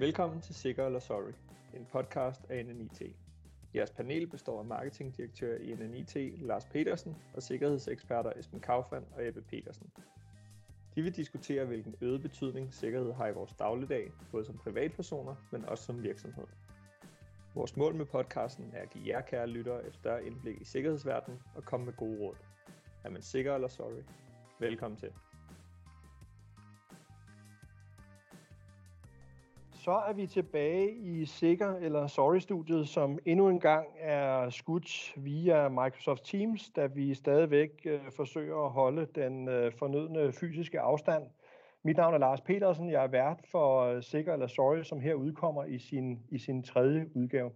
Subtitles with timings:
[0.00, 1.32] Velkommen til Sikker eller Sorry,
[1.74, 3.02] en podcast af NNIT.
[3.74, 9.42] Jeres panel består af marketingdirektør i NNIT Lars Petersen og sikkerhedseksperter Esben Kaufmann og Ebbe
[9.42, 9.90] Petersen.
[10.94, 15.64] De vil diskutere, hvilken øget betydning sikkerhed har i vores dagligdag, både som privatpersoner, men
[15.64, 16.46] også som virksomhed.
[17.54, 21.40] Vores mål med podcasten er at give jer kære lyttere et større indblik i sikkerhedsverdenen
[21.54, 22.36] og komme med gode råd.
[23.04, 24.02] Er man sikker eller sorry?
[24.60, 25.12] Velkommen til.
[29.88, 35.68] Så er vi tilbage i Sikker eller Sorry-studiet, som endnu en gang er skudt via
[35.68, 41.30] Microsoft Teams, da vi stadigvæk øh, forsøger at holde den øh, fornødne fysiske afstand.
[41.82, 45.14] Mit navn er Lars Petersen, jeg er vært for øh, Sikker eller Sorry, som her
[45.14, 47.50] udkommer i sin, i sin tredje udgave.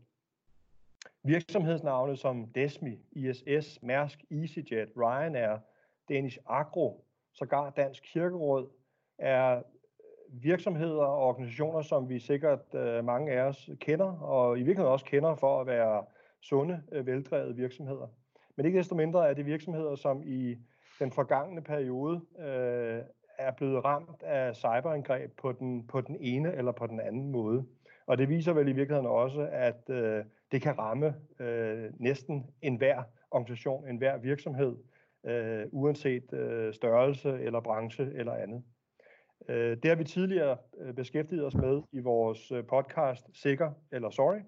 [1.25, 5.59] Virksomhedsnavne som Desmi, ISS, Mærsk, EasyJet, Ryanair,
[6.09, 8.71] Danish Agro, sågar Dansk Kirkeråd,
[9.19, 9.63] er
[10.33, 15.05] virksomheder og organisationer, som vi sikkert øh, mange af os kender, og i virkeligheden også
[15.05, 16.05] kender for at være
[16.41, 18.07] sunde, øh, veldrevede virksomheder.
[18.57, 20.57] Men ikke desto mindre er det virksomheder, som i
[20.99, 23.01] den forgangne periode øh,
[23.39, 27.65] er blevet ramt af cyberangreb på den, på den ene eller på den anden måde.
[28.07, 33.03] Og det viser vel i virkeligheden også, at øh, det kan ramme øh, næsten enhver
[33.31, 34.77] organisation, enhver virksomhed,
[35.25, 38.63] øh, uanset øh, størrelse eller branche eller andet.
[39.49, 44.11] Øh, det har vi tidligere øh, beskæftiget os med i vores øh, podcast Sikker eller
[44.11, 44.41] Sorry.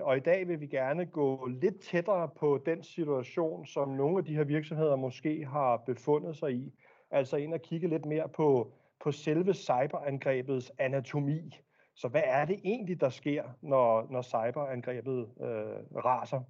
[0.00, 4.24] Og i dag vil vi gerne gå lidt tættere på den situation, som nogle af
[4.24, 6.72] de her virksomheder måske har befundet sig i.
[7.10, 11.56] Altså ind og kigge lidt mere på, på selve cyberangrebets anatomi.
[11.94, 16.42] Så hvad er det egentlig, der sker, når, når cyberangrebet øh, raser?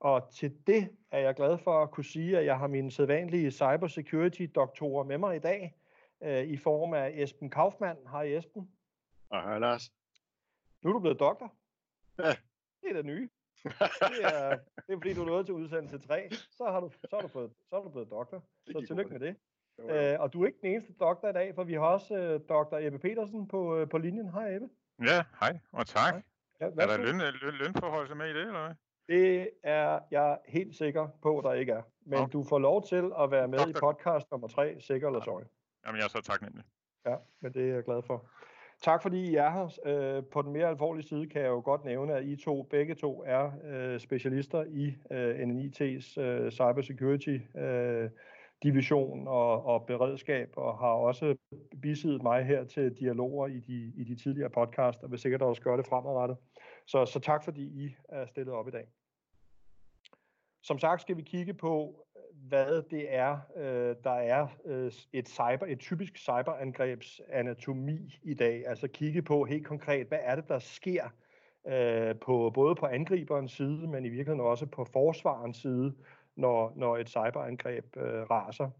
[0.00, 3.50] Og til det er jeg glad for at kunne sige, at jeg har mine sædvanlige
[3.50, 5.74] cybersecurity-doktorer med mig i dag
[6.22, 7.98] øh, i form af Esben Kaufmann.
[8.10, 8.70] Hej Esben.
[9.30, 9.92] Og hej Lars.
[10.82, 11.54] Nu er du blevet doktor.
[12.18, 12.34] Ja.
[12.82, 13.28] Det er det nye.
[13.64, 13.72] Det
[14.24, 16.30] er, det er fordi, du er nået til udsendelse 3.
[16.32, 18.44] Så har du, så har du, fået, så har du blevet doktor.
[18.66, 19.36] Så tillykke med det.
[19.80, 22.40] Øh, og du er ikke den eneste doktor i dag, for vi har også øh,
[22.48, 24.30] doktor Ebbe Petersen på, øh, på linjen.
[24.30, 24.68] Hej Ebbe.
[25.02, 26.12] Ja, hej og tak.
[26.12, 26.22] Hej.
[26.60, 28.74] Ja, er der løn, løn, lønforhold er i det, eller hvad?
[29.08, 31.82] Det er jeg helt sikker på, at der ikke er.
[32.04, 32.32] Men okay.
[32.32, 33.78] du får lov til at være med doktor.
[33.78, 35.42] i podcast nummer 3, sikker eller sorry.
[35.86, 36.64] Jamen, jeg er så taknemmelig.
[37.06, 38.30] Ja, men det er jeg glad for.
[38.82, 39.78] Tak fordi I er her.
[39.86, 42.94] Øh, på den mere alvorlige side kan jeg jo godt nævne, at I to, begge
[42.94, 48.10] to er øh, specialister i øh, NNIT's øh, cybersecurity øh,
[48.62, 51.36] division og, og beredskab, og har også
[51.82, 55.62] bisiddet mig her til dialoger i de, i de tidligere podcast, og vil sikkert også
[55.62, 56.36] gøre det fremadrettet.
[56.86, 58.86] Så, så tak fordi I er stillet op i dag.
[60.62, 62.04] Som sagt skal vi kigge på,
[62.48, 68.66] hvad det er, øh, der er øh, et, cyber, et typisk cyberangrebs anatomi i dag.
[68.66, 71.04] Altså kigge på helt konkret, hvad er det, der sker
[71.66, 75.94] øh, på både på angriberens side, men i virkeligheden også på forsvarens side,
[76.36, 78.70] når, når et cyberangreb øh, raser.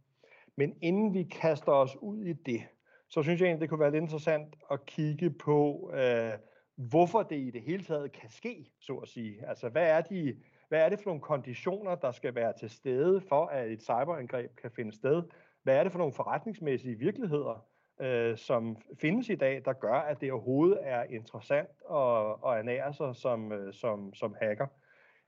[0.57, 2.63] Men inden vi kaster os ud i det,
[3.09, 6.33] så synes jeg egentlig, det kunne være lidt interessant at kigge på, øh,
[6.77, 9.49] hvorfor det i det hele taget kan ske, så at sige.
[9.49, 10.37] Altså, hvad er de
[10.73, 14.57] hvad er det for nogle konditioner, der skal være til stede for, at et cyberangreb
[14.57, 15.23] kan finde sted?
[15.63, 17.67] Hvad er det for nogle forretningsmæssige virkeligheder,
[18.01, 22.95] øh, som findes i dag, der gør, at det overhovedet er interessant at, at ernære
[22.95, 24.67] sig som, øh, som, som hacker?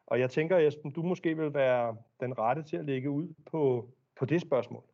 [0.06, 3.88] Og jeg tænker, Esben, du måske vil være den rette til at lægge ud på,
[4.16, 4.84] på det spørgsmål.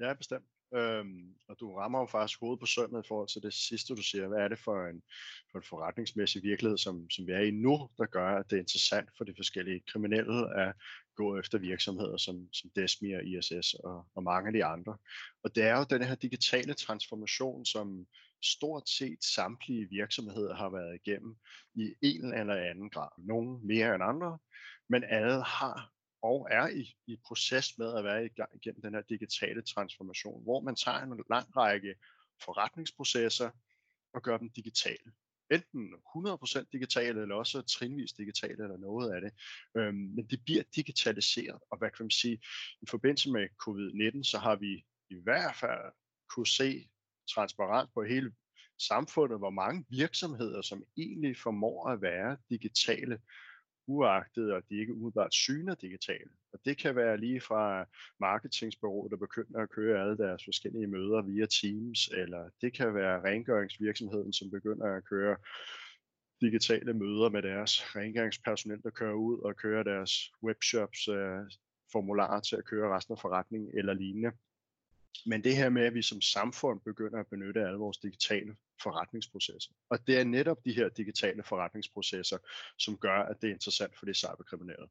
[0.00, 0.44] Ja, bestemt.
[0.74, 4.02] Øhm, og du rammer jo faktisk hovedet på sømmet i forhold til det sidste, du
[4.02, 4.28] siger.
[4.28, 5.02] Hvad er det for en,
[5.50, 8.60] for en forretningsmæssig virkelighed, som, som vi er i nu, der gør, at det er
[8.60, 10.74] interessant for de forskellige kriminelle at
[11.16, 14.96] gå efter virksomheder som, som Desmi og ISS og, og mange af de andre.
[15.42, 18.06] Og det er jo den her digitale transformation, som
[18.42, 21.36] stort set samtlige virksomheder har været igennem
[21.74, 23.08] i en eller anden grad.
[23.18, 24.38] Nogle mere end andre,
[24.88, 25.92] men alle har
[26.22, 30.42] og er i, i proces med at være i gang igennem den her digitale transformation,
[30.42, 31.94] hvor man tager en lang række
[32.44, 33.50] forretningsprocesser
[34.14, 35.12] og gør dem digitale.
[35.50, 39.32] Enten 100% digitale, eller også trinvis digitale, eller noget af det.
[39.76, 42.40] Øhm, men det bliver digitaliseret, og hvad kan man sige,
[42.82, 45.92] i forbindelse med covid-19, så har vi i hvert fald
[46.34, 46.88] kunne se
[47.34, 48.32] transparent på hele
[48.78, 53.18] samfundet, hvor mange virksomheder, som egentlig formår at være digitale,
[53.88, 56.30] uagtet, og de ikke umiddelbart syner digitale.
[56.52, 57.84] Og det kan være lige fra
[58.20, 63.24] marketingsbureauer, der begynder at køre alle deres forskellige møder via Teams, eller det kan være
[63.24, 65.36] rengøringsvirksomheden, som begynder at køre
[66.40, 71.40] digitale møder med deres rengøringspersonel, der kører ud og kører deres webshops øh,
[71.92, 74.32] formularer til at køre resten af forretningen eller lignende.
[75.26, 79.72] Men det her med, at vi som samfund begynder at benytte alle vores digitale forretningsprocesser.
[79.90, 82.38] Og det er netop de her digitale forretningsprocesser,
[82.78, 84.88] som gør, at det er interessant for de cyberkriminelle.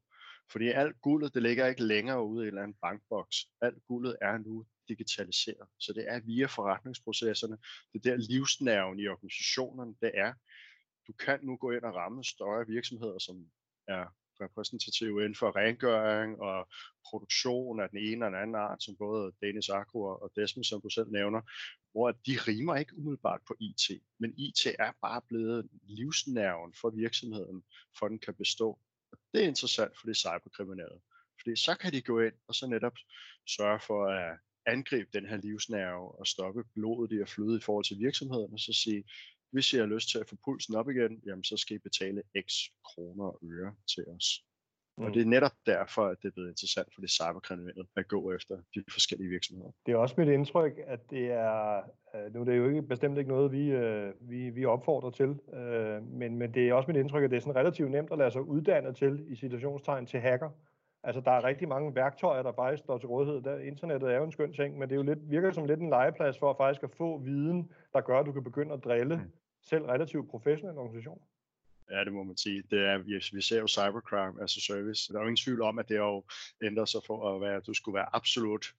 [0.52, 3.36] Fordi alt guldet, det ligger ikke længere ude i en eller anden bankboks.
[3.60, 5.68] Alt guldet er nu digitaliseret.
[5.78, 7.58] Så det er via forretningsprocesserne.
[7.92, 10.32] Det der livsnerven i organisationerne, det er.
[11.06, 13.46] Du kan nu gå ind og ramme større virksomheder, som
[13.88, 16.68] er repræsentative inden for rengøring og
[17.10, 20.80] produktion af den ene og den anden art, som både Dennis Agro og Desmond, som
[20.80, 21.40] du selv nævner,
[21.92, 27.62] hvor de rimer ikke umiddelbart på IT, men IT er bare blevet livsnerven for virksomheden,
[27.98, 28.78] for den kan bestå.
[29.12, 31.00] Og det er interessant for de cyberkriminelle,
[31.40, 32.96] fordi så kan de gå ind og så netop
[33.46, 37.84] sørge for at angribe den her livsnerve og stoppe blodet i at flyde i forhold
[37.84, 39.04] til virksomheden, og så sige,
[39.50, 42.22] hvis I har lyst til at få pulsen op igen, jamen så skal I betale
[42.46, 42.52] x
[42.84, 44.44] kroner og øre til os.
[44.98, 45.04] Mm.
[45.04, 48.32] Og det er netop derfor, at det er blevet interessant for de cyberkriminelle at gå
[48.32, 49.70] efter de forskellige virksomheder.
[49.86, 51.76] Det er også mit indtryk, at det er,
[52.14, 55.38] øh, nu er det jo ikke, bestemt ikke noget, vi, øh, vi, vi opfordrer til,
[55.54, 58.18] øh, men, men det er også mit indtryk, at det er sådan relativt nemt at
[58.18, 60.50] lade sig uddanne til, i situationstegn, til hacker.
[61.02, 63.42] Altså, der er rigtig mange værktøjer, der faktisk står til rådighed.
[63.42, 65.80] Der, internettet er jo en skøn ting, men det er jo lidt, virker som lidt
[65.80, 68.84] en legeplads for at faktisk at få viden, der gør, at du kan begynde at
[68.84, 69.32] drille mm.
[69.62, 71.24] selv relativt professionelle organisationer.
[71.90, 72.62] Ja, det må man sige.
[72.70, 72.98] Det er,
[73.32, 75.12] vi, ser jo cybercrime as a service.
[75.12, 76.24] Der er jo ingen tvivl om, at det jo
[76.62, 78.74] ændret sig for at være, at du skulle være absolut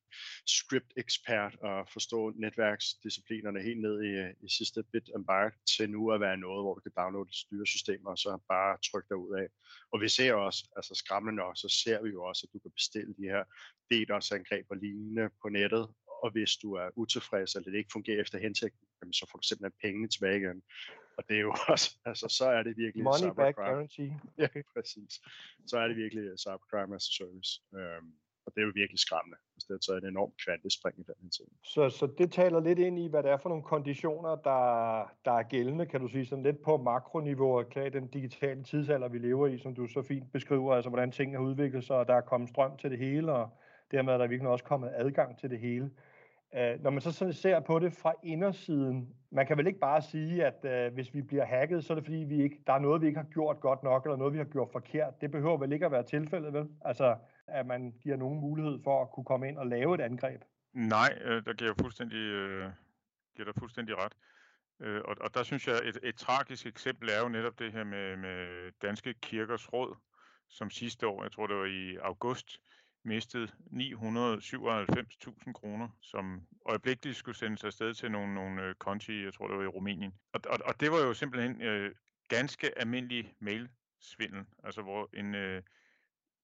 [0.46, 6.20] script-ekspert og forstå netværksdisciplinerne helt ned i, i sidste bit and byte til nu at
[6.22, 9.48] være noget, hvor du kan downloade styresystemer og så bare trykke dig ud af.
[9.92, 12.72] Og vi ser også, altså skræmmende nok, så ser vi jo også, at du kan
[12.72, 13.44] bestille de her
[13.92, 15.88] DDoS-angreb og lignende på nettet,
[16.24, 19.80] og hvis du er utilfreds, eller det ikke fungerer efter hensigten, så får du simpelthen
[19.82, 20.62] pengene tilbage igen.
[21.18, 23.36] Og det er jo også, altså så er det virkelig Money cybercrime.
[23.36, 24.20] back guarantee.
[24.44, 25.14] Ja, præcis.
[25.68, 27.52] Så er det virkelig cybercrime as a service.
[27.72, 28.14] Um,
[28.50, 31.30] og det er jo virkelig skræmmende, hvis det er taget en enorm kvantespring i den
[31.30, 31.46] tid.
[31.64, 34.64] Så, så det taler lidt ind i, hvad det er for nogle konditioner, der,
[35.26, 39.18] der er gældende, kan du sige, sådan lidt på makroniveau, klar den digitale tidsalder, vi
[39.18, 42.14] lever i, som du så fint beskriver, altså hvordan tingene har udviklet sig, og der
[42.14, 43.50] er kommet strøm til det hele, og
[43.92, 45.92] dermed er der virkelig også kommet adgang til det hele.
[46.56, 50.02] Øh, når man så sådan ser på det fra indersiden, man kan vel ikke bare
[50.02, 52.80] sige, at øh, hvis vi bliver hacket, så er det fordi, vi ikke, der er
[52.80, 55.22] noget, vi ikke har gjort godt nok, eller noget, vi har gjort forkert.
[55.22, 56.70] Det behøver vel ikke at være tilfældet, vel?
[56.82, 57.18] Altså,
[57.48, 60.42] at man giver nogen mulighed for at kunne komme ind og lave et angreb.
[60.74, 62.70] Nej, øh, der giver jeg fuldstændig, øh,
[63.36, 64.14] giver der fuldstændig ret.
[64.80, 67.84] Øh, og, og der synes jeg, et, et tragisk eksempel er jo netop det her
[67.84, 69.96] med, med Danske Kirkers Råd,
[70.48, 72.62] som sidste år, jeg tror det var i august,
[73.10, 79.48] mistet 997.000 kroner, som øjeblikkeligt skulle sendes afsted til nogle, nogle øh, konti, jeg tror
[79.48, 80.14] det var i Rumænien.
[80.34, 81.92] Og, og, og det var jo simpelthen øh,
[82.28, 85.62] ganske almindelig mailsvindel, altså hvor en øh,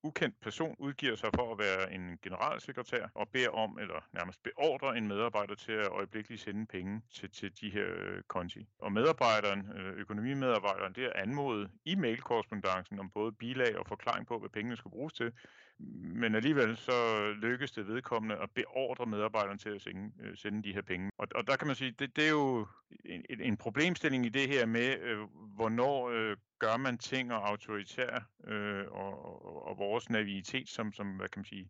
[0.05, 4.93] ukendt person udgiver sig for at være en generalsekretær og beder om, eller nærmest beordrer
[4.93, 8.67] en medarbejder til at øjeblikkeligt sende penge til, til de her øh, konti.
[8.79, 14.39] Og medarbejderen, øh, økonomimedarbejderen, det er anmodet i mailkorrespondancen om både bilag og forklaring på,
[14.39, 15.31] hvad pengene skal bruges til,
[15.79, 20.73] men alligevel så lykkes det vedkommende at beordre medarbejderen til at sende, øh, sende de
[20.73, 21.11] her penge.
[21.17, 22.67] Og, og der kan man sige, det, det er jo
[23.05, 25.19] en, en problemstilling i det her med, øh,
[25.55, 31.07] hvornår øh, gør man ting og autoritær øh, og, og, og vores naivitet som, som,
[31.07, 31.69] hvad kan man sige,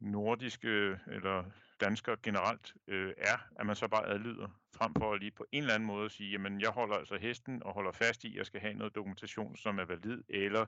[0.00, 1.44] nordiske eller
[1.80, 5.62] danskere generelt øh, er, at man så bare adlyder, frem for at lige på en
[5.62, 8.34] eller anden måde at sige, jamen jeg holder altså hesten og holder fast i, at
[8.36, 10.66] jeg skal have noget dokumentation, som er valid, eller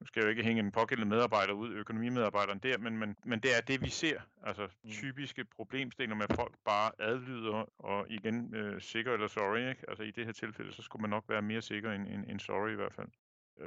[0.00, 3.40] nu skal jeg jo ikke hænge en pågældende medarbejder ud, økonomimedarbejderen der, men, men, men
[3.40, 4.20] det er det, vi ser.
[4.42, 4.90] Altså mm.
[4.90, 9.84] typiske problemstillinger med, at folk bare adlyder, og igen, øh, sikker eller sorry, ikke?
[9.88, 12.40] Altså i det her tilfælde, så skulle man nok være mere sikker end, end, end
[12.40, 13.08] sorry i hvert fald.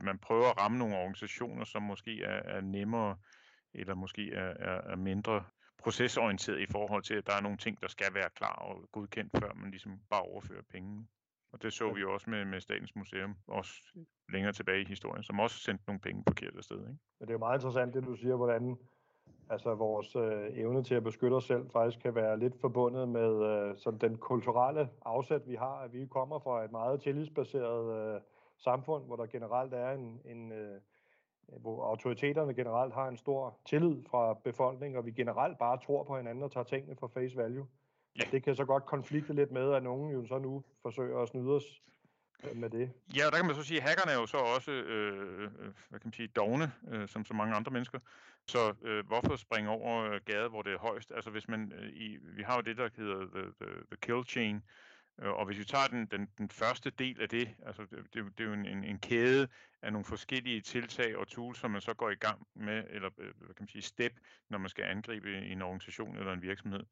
[0.02, 3.18] Man prøver at ramme nogle organisationer, som måske er, er nemmere,
[3.74, 5.44] eller måske er, er, er mindre
[5.78, 9.32] procesorienteret i forhold til, at der er nogle ting, der skal være klar og godkendt,
[9.40, 11.08] før man ligesom bare overfører penge.
[11.58, 13.72] Og det så vi jo også med, med Statens Museum, også
[14.34, 16.80] længere tilbage i historien, som også sendte nogle penge forkert afsted.
[16.80, 17.00] Ikke?
[17.20, 18.78] Men det er jo meget interessant, det du siger, hvordan
[19.50, 23.46] altså vores øh, evne til at beskytte os selv faktisk kan være lidt forbundet med
[23.52, 28.22] øh, sådan den kulturelle afsæt, vi har, at vi kommer fra et meget tillidsbaseret øh,
[28.58, 30.82] samfund, hvor der generelt er en, en øh,
[31.62, 36.18] hvor autoriteterne generelt har en stor tillid fra befolkningen, og vi generelt bare tror på
[36.18, 37.68] hinanden og tager tingene for face value.
[38.18, 38.24] Ja.
[38.32, 41.50] Det kan så godt konflikte lidt med, at nogen jo så nu forsøger at snyde
[41.50, 41.82] os
[42.44, 42.92] øh, med det.
[43.16, 45.50] Ja, og der kan man så sige, at hackerne er jo så også, øh, øh,
[45.90, 48.00] hvad kan man sige, dogne, øh, som så mange andre mennesker.
[48.48, 51.12] Så øh, hvorfor springe over gader, hvor det er højst?
[51.16, 54.24] Altså hvis man, øh, i, vi har jo det, der hedder the, the, the kill
[54.28, 54.64] chain,
[55.22, 58.26] øh, og hvis vi tager den, den, den første del af det, altså det, det,
[58.38, 59.48] det er jo en, en, en kæde
[59.82, 63.56] af nogle forskellige tiltag og tools, som man så går i gang med, eller hvad
[63.56, 64.14] kan man sige, step,
[64.50, 66.84] når man skal angribe en organisation eller en virksomhed.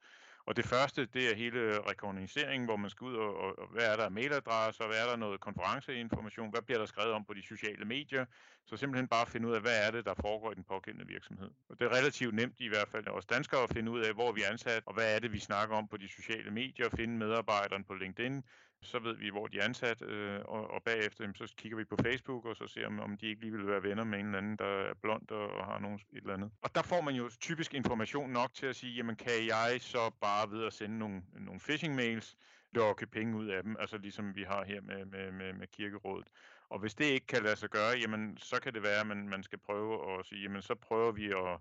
[0.47, 3.91] Og det første, det er hele rekognoseringen, hvor man skal ud og, og, og hvad
[3.91, 7.33] er der af mailadresser, hvad er der noget konferenceinformation, hvad bliver der skrevet om på
[7.33, 8.25] de sociale medier,
[8.65, 11.49] så simpelthen bare finde ud af, hvad er det, der foregår i den pågældende virksomhed.
[11.69, 14.31] Og det er relativt nemt i hvert fald også danskere at finde ud af, hvor
[14.31, 17.17] vi er ansat, og hvad er det, vi snakker om på de sociale medier, finde
[17.17, 18.43] medarbejderen på LinkedIn,
[18.85, 21.97] så ved vi, hvor de er ansat, øh, og, og bagefter så kigger vi på
[22.03, 24.37] Facebook, og så ser om, om de ikke lige vil være venner med en eller
[24.37, 26.51] anden, der er blond og, og har nogen et eller andet.
[26.61, 30.11] Og der får man jo typisk information nok til at sige, jamen kan jeg så
[30.21, 32.37] bare ved at sende nogle, nogle phishing mails,
[32.71, 36.27] lokke penge ud af dem, altså ligesom vi har her med, med, med, med kirkerådet.
[36.69, 39.29] Og hvis det ikke kan lade sig gøre, jamen så kan det være, at man,
[39.29, 41.59] man skal prøve at sige, jamen så prøver vi at,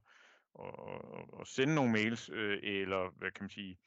[0.60, 0.74] at,
[1.18, 3.78] at, at sende nogle mails, øh, eller hvad kan man sige,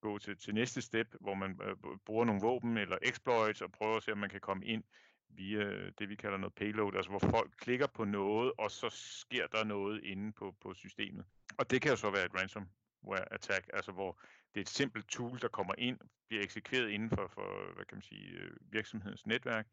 [0.00, 1.76] gå til, til næste step, hvor man øh,
[2.06, 4.84] bruger nogle våben eller exploits og prøver at se, om man kan komme ind
[5.28, 8.88] via øh, det, vi kalder noget payload, altså hvor folk klikker på noget, og så
[8.90, 11.24] sker der noget inde på, på systemet.
[11.58, 14.20] Og det kan jo så være et ransomware attack, altså hvor
[14.54, 15.98] det er et simpelt tool, der kommer ind,
[16.28, 19.66] bliver eksekveret inden for, for hvad kan man sige, øh, virksomhedens netværk,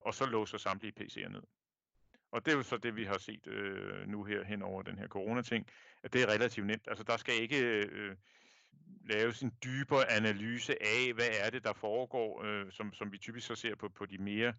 [0.00, 1.42] og så låser samtlige PC'er ned.
[2.32, 4.98] Og det er jo så det, vi har set øh, nu her hen over den
[4.98, 5.66] her corona-ting,
[6.02, 6.88] at det er relativt nemt.
[6.88, 8.16] Altså der skal ikke øh,
[9.04, 13.46] lave en dybere analyse af, hvad er det, der foregår, øh, som, som vi typisk
[13.46, 14.52] så ser på, på de mere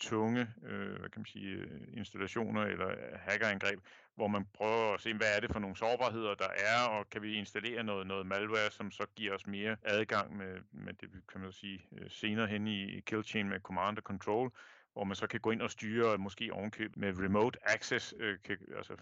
[0.00, 3.80] tunge øh, hvad kan man sige, øh, installationer eller øh, hackerangreb,
[4.14, 7.22] hvor man prøver at se, hvad er det for nogle sårbarheder, der er, og kan
[7.22, 11.40] vi installere noget, noget malware, som så giver os mere adgang med, med det, kan
[11.40, 14.50] man sige, øh, senere hen i kill chain med command and control,
[14.92, 18.58] hvor man så kan gå ind og styre, måske ovenkøb med remote access, øh, kan,
[18.76, 18.96] altså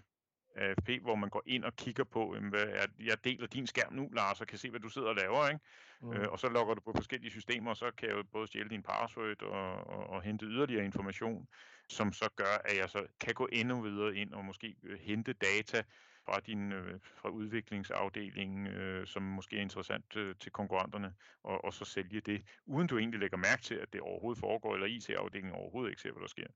[0.59, 4.09] AFP, hvor man går ind og kigger på, hvad er, jeg deler din skærm nu,
[4.13, 5.59] Lars, og kan se, hvad du sidder og laver, ikke?
[6.01, 6.13] Mm.
[6.13, 8.69] Øh, og så logger du på forskellige systemer, og så kan jeg jo både stjæle
[8.69, 11.47] din password og, og, og hente yderligere information,
[11.87, 15.33] som så gør, at jeg så kan gå endnu videre ind og måske øh, hente
[15.33, 15.83] data
[16.25, 21.13] fra din øh, fra udviklingsafdelingen, øh, som måske er interessant øh, til konkurrenterne,
[21.43, 24.73] og, og så sælge det, uden du egentlig lægger mærke til, at det overhovedet foregår,
[24.73, 26.47] eller IT-afdelingen overhovedet ikke ser, hvad der sker.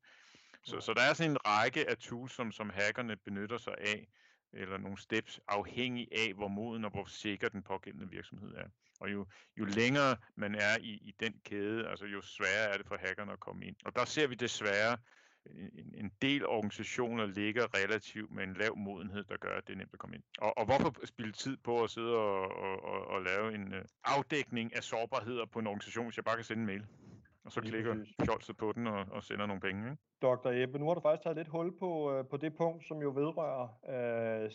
[0.64, 4.08] Så, så der er sådan en række af tools, som, som hackerne benytter sig af,
[4.54, 8.68] eller nogle steps, afhængig af, hvor moden og hvor sikker den pågældende virksomhed er.
[9.00, 9.26] Og jo,
[9.58, 13.32] jo længere man er i, i den kæde, altså jo sværere er det for hackerne
[13.32, 13.76] at komme ind.
[13.86, 14.98] Og der ser vi desværre,
[15.46, 19.78] en, en del organisationer ligger relativt med en lav modenhed, der gør, at det er
[19.78, 20.24] nemt at komme ind.
[20.38, 23.80] Og, og hvorfor spille tid på at sidde og, og, og, og lave en uh,
[24.04, 26.86] afdækning af sårbarheder på en organisation, hvis jeg bare kan sende en mail?
[27.46, 27.96] Og så klikker
[28.26, 29.92] fjolset på den og, og sender nogle penge.
[29.92, 30.02] Ikke?
[30.22, 30.48] Dr.
[30.48, 33.10] Ebbe, nu har du faktisk taget lidt hul på, øh, på det punkt, som jo
[33.10, 33.68] vedrører
[34.44, 34.50] øh,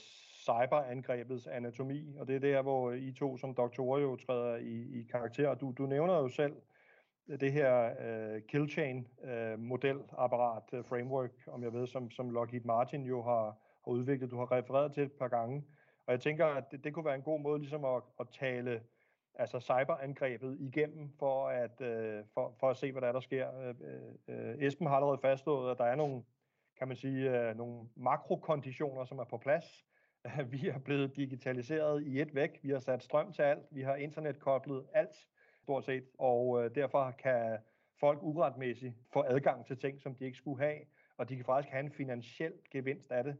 [0.48, 5.02] cyberangrebets anatomi, og det er der, hvor I to som doktorer jo træder i, i
[5.10, 5.54] karakter.
[5.54, 6.52] Du, du nævner jo selv
[7.40, 12.64] det her øh, kill chain øh, modelapparat, øh, framework, om jeg ved, som, som Lockheed
[12.64, 13.44] Martin jo har,
[13.84, 14.30] har udviklet.
[14.30, 15.64] Du har refereret til et par gange,
[16.06, 18.80] og jeg tænker, at det, det kunne være en god måde ligesom at, at tale
[19.38, 23.60] altså cyberangrebet igennem for at, øh, for, for at se, hvad der er, der sker.
[23.60, 26.22] Øh, øh, øh, Esben har allerede fastslået, at der er nogle,
[26.78, 29.84] kan man sige, øh, nogle makrokonditioner, som er på plads.
[30.52, 32.60] Vi er blevet digitaliseret i et væk.
[32.62, 33.66] Vi har sat strøm til alt.
[33.70, 35.28] Vi har internetkoblet alt,
[35.62, 36.04] stort set.
[36.18, 37.58] Og øh, derfor kan
[38.00, 40.78] folk uretmæssigt få adgang til ting, som de ikke skulle have.
[41.16, 43.36] Og de kan faktisk have en finansiel gevinst af det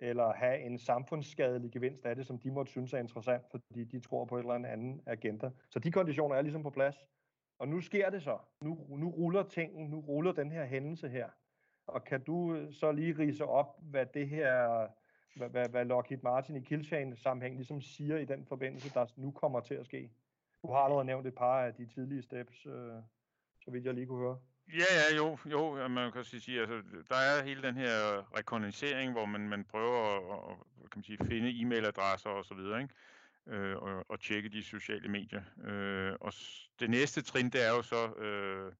[0.00, 4.00] eller have en samfundsskadelig gevinst af det, som de måtte synes er interessant, fordi de
[4.00, 5.50] tror på et eller andet anden agenda.
[5.70, 6.96] Så de konditioner er ligesom på plads.
[7.58, 8.38] Og nu sker det så.
[8.60, 11.28] Nu, nu ruller tingen, nu ruller den her hændelse her.
[11.86, 14.86] Og kan du øh, så lige rise op, hvad det her,
[15.36, 19.30] hvad, hvad, hvad Lockheed Martin i Killchain sammenhæng ligesom siger i den forbindelse, der nu
[19.30, 20.10] kommer til at ske?
[20.62, 22.94] Du har allerede nævnt et par af de tidlige steps, øh,
[23.64, 24.38] så vidt jeg lige kunne høre.
[24.68, 29.26] Ja, ja, jo, jo, man kan sige, altså, der er hele den her rekognoscering, hvor
[29.26, 32.94] man, man prøver at, at kan man sige, finde e-mailadresser og så videre, ikke?
[33.46, 35.42] Øh, og, og tjekke de sociale medier.
[35.64, 36.32] Øh, og
[36.80, 38.72] det næste trin, det er jo så, øh,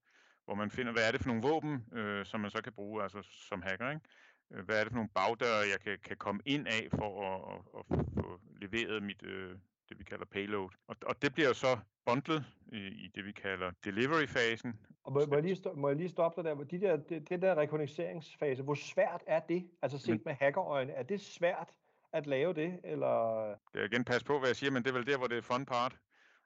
[0.44, 3.02] hvor man finder, hvad er det for nogle våben, øh, som man så kan bruge,
[3.02, 4.02] altså som hacker, ikke?
[4.50, 7.58] Øh, hvad er det for nogle bagdøre, jeg kan, kan komme ind af for at,
[7.78, 9.50] at, at få leveret mit, øh,
[9.88, 10.70] det vi kalder payload.
[10.86, 14.74] Og, og det bliver så bundlet i, i det vi kalder delivery-fasen.
[15.06, 16.64] Og må, må, jeg lige må jeg lige stoppe dig der?
[16.64, 19.70] De der det, det der rekognosceringsfase, hvor svært er det?
[19.82, 21.68] Altså set med hackerøjne, er det svært
[22.12, 22.80] at lave det?
[22.84, 23.46] Eller?
[23.72, 25.38] Det er igen pas på, hvad jeg siger, men det er vel der, hvor det
[25.38, 25.96] er fun part.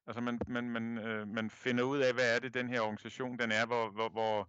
[0.06, 3.38] Altså man, man, man, øh, man finder ud af, hvad er det, den her organisation
[3.38, 4.48] den er, hvor, hvor, hvor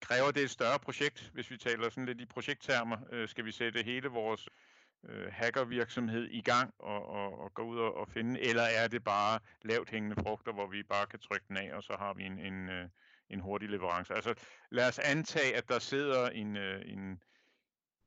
[0.00, 2.96] kræver det et større projekt, hvis vi taler sådan lidt i projekttermer.
[3.12, 4.48] Øh, skal vi sætte hele vores
[5.08, 9.04] øh, hackervirksomhed i gang og, og, og gå ud og, og finde, eller er det
[9.04, 12.24] bare lavt hængende frugter, hvor vi bare kan trykke den af, og så har vi
[12.24, 12.88] en, en, øh,
[13.30, 14.14] en hurtig leverance.
[14.14, 14.34] Altså
[14.70, 17.20] lad os antage, at der sidder en, øh, en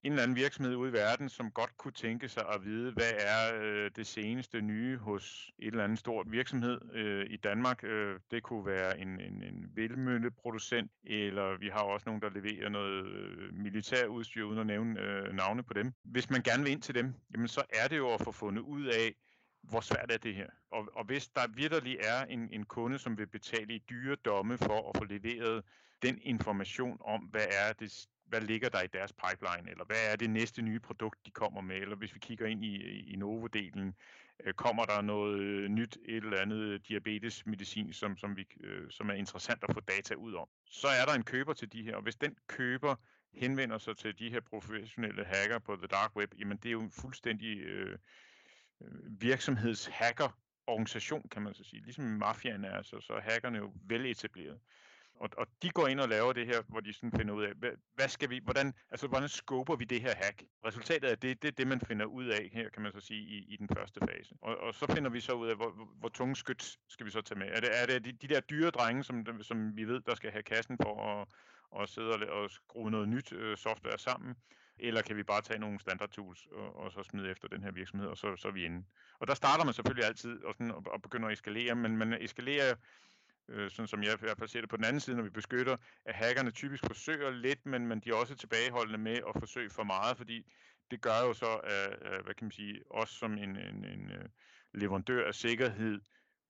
[0.03, 3.11] en eller anden virksomhed ude i verden, som godt kunne tænke sig at vide, hvad
[3.19, 7.83] er øh, det seneste nye hos et eller andet stort virksomhed øh, i Danmark.
[7.83, 12.69] Øh, det kunne være en, en, en velmølleproducent, eller vi har også nogen, der leverer
[12.69, 15.93] noget øh, militærudstyr, uden at nævne øh, navne på dem.
[16.03, 18.61] Hvis man gerne vil ind til dem, jamen så er det jo at få fundet
[18.61, 19.15] ud af,
[19.61, 20.49] hvor svært er det her?
[20.71, 24.57] Og, og hvis der virkelig er en, en kunde, som vil betale i dyre domme
[24.57, 25.63] for at få leveret
[26.01, 30.15] den information om, hvad er det hvad ligger der i deres pipeline, eller hvad er
[30.15, 32.75] det næste nye produkt, de kommer med, eller hvis vi kigger ind i,
[33.13, 33.93] i Novo-delen,
[34.43, 39.09] øh, kommer der noget øh, nyt, et eller andet diabetesmedicin, som, som, vi, øh, som
[39.09, 40.47] er interessant at få data ud om.
[40.65, 42.95] Så er der en køber til de her, og hvis den køber
[43.33, 46.81] henvender sig til de her professionelle hacker på the dark web, jamen det er jo
[46.81, 47.97] en fuldstændig øh
[49.19, 51.83] virksomhedshacker organisation, kan man så sige.
[51.83, 54.59] Ligesom mafiaen er, så, så er hackerne jo veletableret.
[55.15, 57.53] Og, og de går ind og laver det her, hvor de sådan finder ud af,
[57.53, 60.43] hvad, hvad skal vi, hvordan, altså hvordan skober vi det her hack?
[60.65, 63.21] Resultatet af det, det er det, man finder ud af her, kan man så sige,
[63.21, 64.35] i, i den første fase.
[64.41, 67.11] Og, og så finder vi så ud af, hvor, hvor, hvor tunge skyt skal vi
[67.11, 67.47] så tage med.
[67.47, 70.31] Er det, er det de, de der dyre drenge, som, som vi ved, der skal
[70.31, 71.27] have kassen for at,
[71.71, 74.35] og sidde og, og skrue noget nyt øh, software sammen?
[74.81, 77.71] Eller kan vi bare tage nogle standard tools og, og så smide efter den her
[77.71, 78.85] virksomhed, og så, så er vi inde.
[79.19, 82.13] Og der starter man selvfølgelig altid og, sådan, og, og begynder at eskalere, men man
[82.13, 82.75] eskalerer
[83.47, 85.29] øh, sådan som jeg i hvert fald ser det på den anden side, når vi
[85.29, 89.69] beskytter, at hackerne typisk forsøger lidt, men, men de er også tilbageholdende med at forsøge
[89.69, 90.51] for meget, fordi
[90.91, 94.25] det gør jo så, at, hvad kan man sige, os som en, en, en øh,
[94.73, 96.01] leverandør af sikkerhed,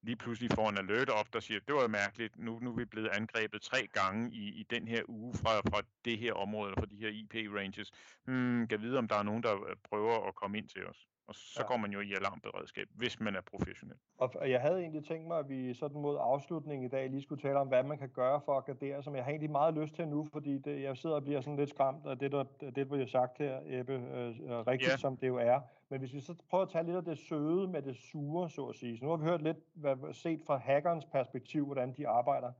[0.03, 2.86] lige pludselig får en alert op, der siger, det var mærkeligt, nu, nu er vi
[2.86, 6.86] blevet angrebet tre gange i, i den her uge fra, fra det her område, fra
[6.86, 7.91] de her IP-ranges.
[8.25, 9.55] Hmm, kan vide, om der er nogen, der
[9.89, 11.08] prøver at komme ind til os.
[11.27, 11.67] Og så ja.
[11.67, 13.98] går man jo i alarmberedskab, hvis man er professionel.
[14.17, 17.41] Og jeg havde egentlig tænkt mig, at vi sådan mod afslutningen i dag lige skulle
[17.41, 19.96] tale om, hvad man kan gøre for at gardere, som jeg har egentlig meget lyst
[19.96, 22.75] til nu, fordi det, jeg sidder og bliver sådan lidt skræmt af det, der, det,
[22.75, 24.98] der bliver sagt her, Ebbe, øh, øh, rigtigt ja.
[24.98, 25.60] som det jo er.
[25.91, 28.65] Men hvis vi så prøver at tage lidt af det søde med det sure, så
[28.65, 28.98] at sige.
[28.98, 32.51] Så nu har vi hørt lidt, hvad, set fra hackerens perspektiv, hvordan de arbejder.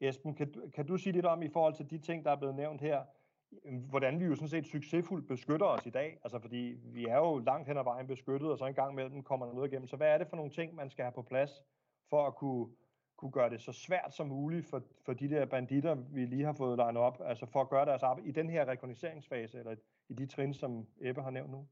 [0.00, 2.54] Esben, kan, kan du sige lidt om i forhold til de ting, der er blevet
[2.54, 3.02] nævnt her,
[3.88, 6.18] hvordan vi jo sådan set succesfuldt beskytter os i dag.
[6.24, 9.22] Altså fordi vi er jo langt hen ad vejen beskyttet, og så en gang imellem
[9.22, 9.86] kommer der noget igennem.
[9.86, 11.62] Så hvad er det for nogle ting, man skal have på plads,
[12.10, 12.66] for at kunne,
[13.16, 16.52] kunne gøre det så svært som muligt for, for de der banditter, vi lige har
[16.52, 19.74] fået legnet op, altså for at gøre deres arbejde i den her rekogniseringsfase, eller
[20.08, 21.66] i de trin, som Ebbe har nævnt nu?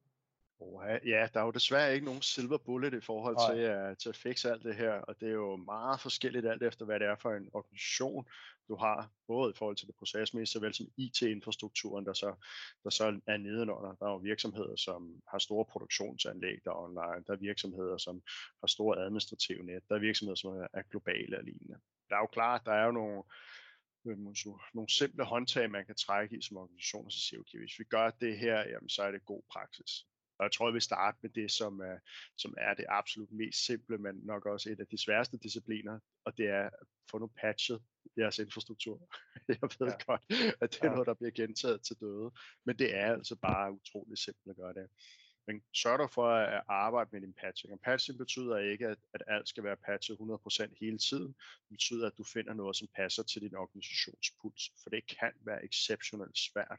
[1.07, 4.17] Ja, der er jo desværre ikke nogen silver bullet i forhold til, uh, til at
[4.17, 7.17] fikse alt det her, og det er jo meget forskelligt alt efter, hvad det er
[7.17, 8.29] for en organisation,
[8.69, 12.35] du har, både i forhold til det procesmæssige, såvel som IT-infrastrukturen, der så,
[12.85, 13.95] der så er nedenunder.
[13.95, 17.25] Der er jo virksomheder, som har store produktionsanlæg, der er online.
[17.27, 18.23] Der er virksomheder, som
[18.61, 19.83] har store administrative net.
[19.89, 21.79] Der er virksomheder, som er globale og lignende.
[22.09, 23.23] Der er jo klart, der er jo nogle,
[24.75, 27.85] nogle simple håndtag, man kan trække i som organisation, og så siger, okay, hvis vi
[27.85, 30.07] gør det her, jamen, så er det god praksis.
[30.41, 31.99] Og jeg tror, jeg vil starte med det, som er,
[32.37, 36.39] som er det absolut mest simple, men nok også et af de sværeste discipliner, og
[36.39, 37.83] det er at få nu patchet
[38.19, 39.15] jeres infrastruktur.
[39.49, 40.05] jeg ved ja.
[40.07, 40.25] godt,
[40.61, 40.93] at det er ja.
[40.93, 42.31] noget, der bliver gentaget til døde,
[42.67, 44.89] men det er altså bare utroligt simpelt at gøre det.
[45.47, 47.73] Men sørg dig for at arbejde med din patching.
[47.73, 51.29] Og patching betyder ikke, at, at alt skal være patchet 100% hele tiden.
[51.63, 54.63] Det betyder, at du finder noget, som passer til din organisationspuls.
[54.83, 56.79] For det kan være exceptionelt svært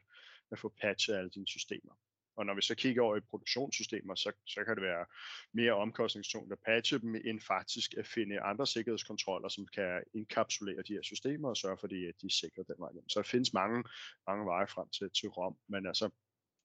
[0.52, 1.94] at få patchet alle dine systemer.
[2.36, 5.06] Og når vi så kigger over i produktionssystemer, så, så kan det være
[5.52, 10.92] mere omkostningstungt at patche dem, end faktisk at finde andre sikkerhedskontroller, som kan inkapsulere de
[10.92, 12.90] her systemer og sørge for, at de, de er sikre den vej.
[13.08, 13.84] Så der findes mange,
[14.26, 15.56] mange veje frem til, til ROM.
[15.68, 16.10] Men altså,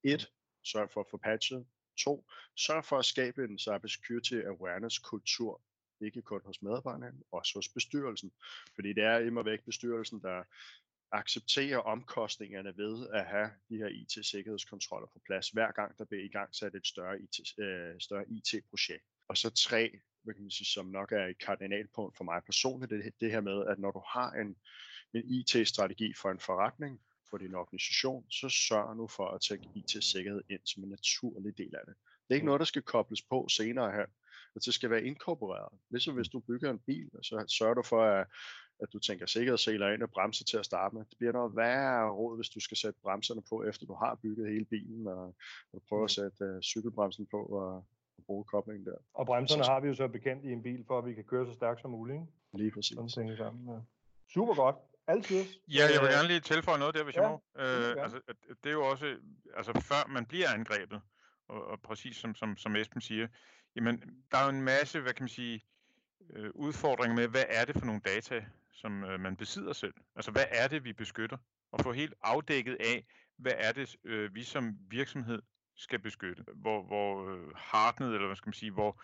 [0.04, 0.32] et,
[0.64, 1.66] sørg for at få patchet.
[1.98, 2.26] To,
[2.56, 5.62] sørg for at skabe en cybersecurity awareness kultur
[6.02, 8.32] ikke kun hos medarbejderne, også hos bestyrelsen.
[8.76, 10.44] Fordi det er immer væk bestyrelsen, der,
[11.12, 16.28] acceptere omkostningerne ved at have de her IT-sikkerhedskontroller på plads, hver gang der bliver i
[16.28, 19.04] gang sat et større, IT, øh, større IT-projekt.
[19.28, 22.92] Og så tre, hvad kan man sige, som nok er et kardinalpunkt for mig personligt,
[22.92, 24.56] det, det her med, at når du har en,
[25.14, 30.42] en IT-strategi for en forretning, for din organisation, så sørg nu for at tage IT-sikkerhed
[30.50, 31.96] ind som en naturlig del af det.
[32.06, 34.06] Det er ikke noget, der skal kobles på senere her,
[34.56, 35.80] at det skal være inkorporeret.
[35.90, 38.28] Ligesom hvis du bygger en bil, så sørger du for, at
[38.80, 41.06] at du tænker sikkerhedsseler ind og bremser til at starte med.
[41.06, 44.50] Det bliver noget værre råd, hvis du skal sætte bremserne på, efter du har bygget
[44.50, 45.36] hele bilen, og,
[45.74, 46.10] og prøve at mm.
[46.10, 47.76] sætte uh, cykelbremsen på og,
[48.18, 48.98] og bruge koblingen der.
[49.14, 51.46] Og bremserne har vi jo så bekendt i en bil, for at vi kan køre
[51.46, 52.16] så stærkt som muligt.
[52.16, 52.28] Ikke?
[52.54, 52.98] Lige præcis.
[53.08, 53.80] Sådan sammen, ja.
[54.34, 54.76] Super godt.
[55.08, 55.46] Altid.
[55.68, 57.62] Ja, jeg vil gerne lige tilføje noget der, hvis ja, jeg må.
[57.62, 58.22] Øh, altså,
[58.64, 59.16] det er jo også,
[59.58, 61.02] altså før man bliver angrebet,
[61.48, 63.28] og, og præcis som, som, som Esben siger,
[63.76, 65.64] jamen der er jo en masse, hvad kan man sige,
[66.34, 68.46] øh, udfordringer med, hvad er det for nogle data,
[68.78, 69.94] som øh, man besidder selv.
[70.16, 71.38] Altså, hvad er det, vi beskytter?
[71.72, 73.06] Og få helt afdækket af,
[73.38, 75.42] hvad er det, øh, vi som virksomhed
[75.76, 76.44] skal beskytte?
[76.56, 79.02] Hvor, hvor øh, hardnet, eller hvad skal man sige, hvor,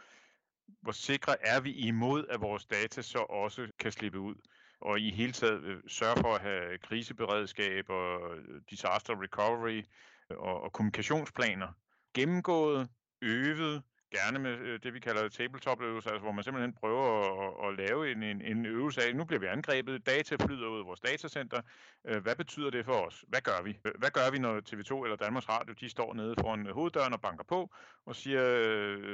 [0.81, 4.35] hvor sikre er vi imod, at vores data så også kan slippe ud?
[4.81, 9.83] Og i hele taget øh, sørge for at have kriseberedskab og øh, disaster recovery
[10.29, 11.67] øh, og, og kommunikationsplaner
[12.13, 12.89] gennemgået,
[13.21, 13.83] øvet,
[14.23, 17.05] gerne med øh, det, vi kalder tabletop-øvelser, altså hvor man simpelthen prøver
[17.43, 20.79] at, at lave en, en, en øvelse af, nu bliver vi angrebet, data flyder ud
[20.79, 21.61] af vores datacenter,
[22.05, 23.25] øh, hvad betyder det for os?
[23.27, 23.79] Hvad gør vi?
[23.85, 27.21] Øh, hvad gør vi, når TV2 eller Danmarks Radio, de står nede foran hoveddøren og
[27.21, 27.73] banker på,
[28.05, 28.43] og siger,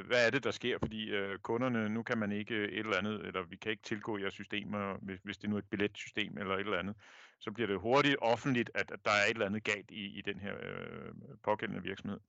[0.04, 0.78] hvad er det, der sker?
[0.80, 4.34] Fordi kunderne, nu kan man ikke et eller andet, eller vi kan ikke tilgå jeres
[4.34, 6.96] systemer, hvis, hvis det nu er et billetsystem eller et eller andet,
[7.40, 10.22] så bliver det hurtigt offentligt, at, at der er et eller andet galt i, i
[10.22, 11.12] den her øh,
[11.44, 12.20] pågældende virksomhed.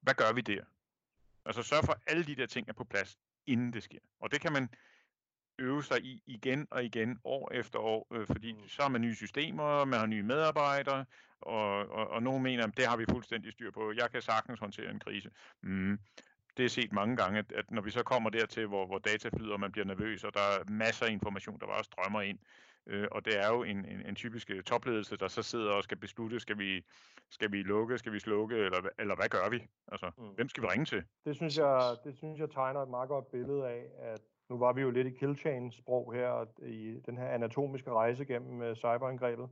[0.00, 0.64] Hvad gør vi der?
[1.46, 3.98] Altså sørg for, at alle de der ting er på plads, inden det sker.
[4.20, 4.68] Og det kan man
[5.58, 8.68] øve sig i igen og igen, år efter år, øh, fordi mm.
[8.68, 11.04] så har man nye systemer, man har nye medarbejdere,
[11.40, 13.92] og, og, og nogen mener, at det har vi fuldstændig styr på.
[13.96, 15.30] Jeg kan sagtens håndtere en krise.
[15.62, 15.98] Mm.
[16.56, 19.28] Det er set mange gange, at, at når vi så kommer dertil, hvor, hvor data
[19.36, 22.38] flyder, og man bliver nervøs, og der er masser af information, der bare strømmer ind,
[22.86, 25.82] Øh, og det er jo en, en, en typisk øh, topledelse, der så sidder og
[25.82, 26.84] skal beslutte, skal vi,
[27.30, 29.66] skal vi lukke, skal vi slukke, eller, eller hvad gør vi?
[29.88, 30.24] Altså, mm.
[30.24, 31.04] hvem skal vi ringe til?
[31.24, 34.72] Det synes, jeg, det synes jeg tegner et meget godt billede af, at nu var
[34.72, 39.48] vi jo lidt i killchain-sprog her, i den her anatomiske rejse gennem uh, cyberangrebet.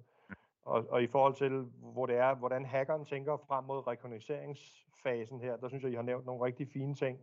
[0.62, 5.56] Og, og i forhold til, hvor det er, hvordan hackeren tænker frem mod rekognoseringsfasen her,
[5.56, 7.18] der synes jeg, I har nævnt nogle rigtig fine ting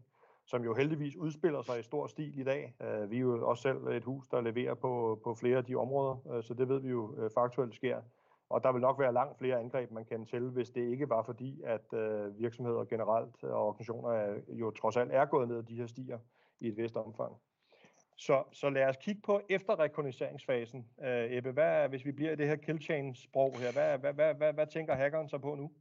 [0.49, 2.73] som jo heldigvis udspiller sig i stor stil i dag.
[2.81, 5.75] Øh, vi er jo også selv et hus, der leverer på, på flere af de
[5.75, 8.01] områder, øh, så det ved vi jo øh, faktuelt sker.
[8.49, 11.23] Og der vil nok være langt flere angreb, man kan til, hvis det ikke var
[11.23, 11.93] fordi, at
[12.37, 16.19] virksomheder generelt og organisationer er, jo trods alt er gået ned ad de her stier
[16.59, 17.35] i et vist omfang.
[18.15, 20.85] Så, så lad os kigge på efterrekogniseringsfasen.
[20.97, 24.53] Uh, Ebbe, hvad, hvis vi bliver i det her killchain-sprog her, hvad, hvad, hvad, hvad,
[24.53, 25.71] hvad tænker hackeren så på nu?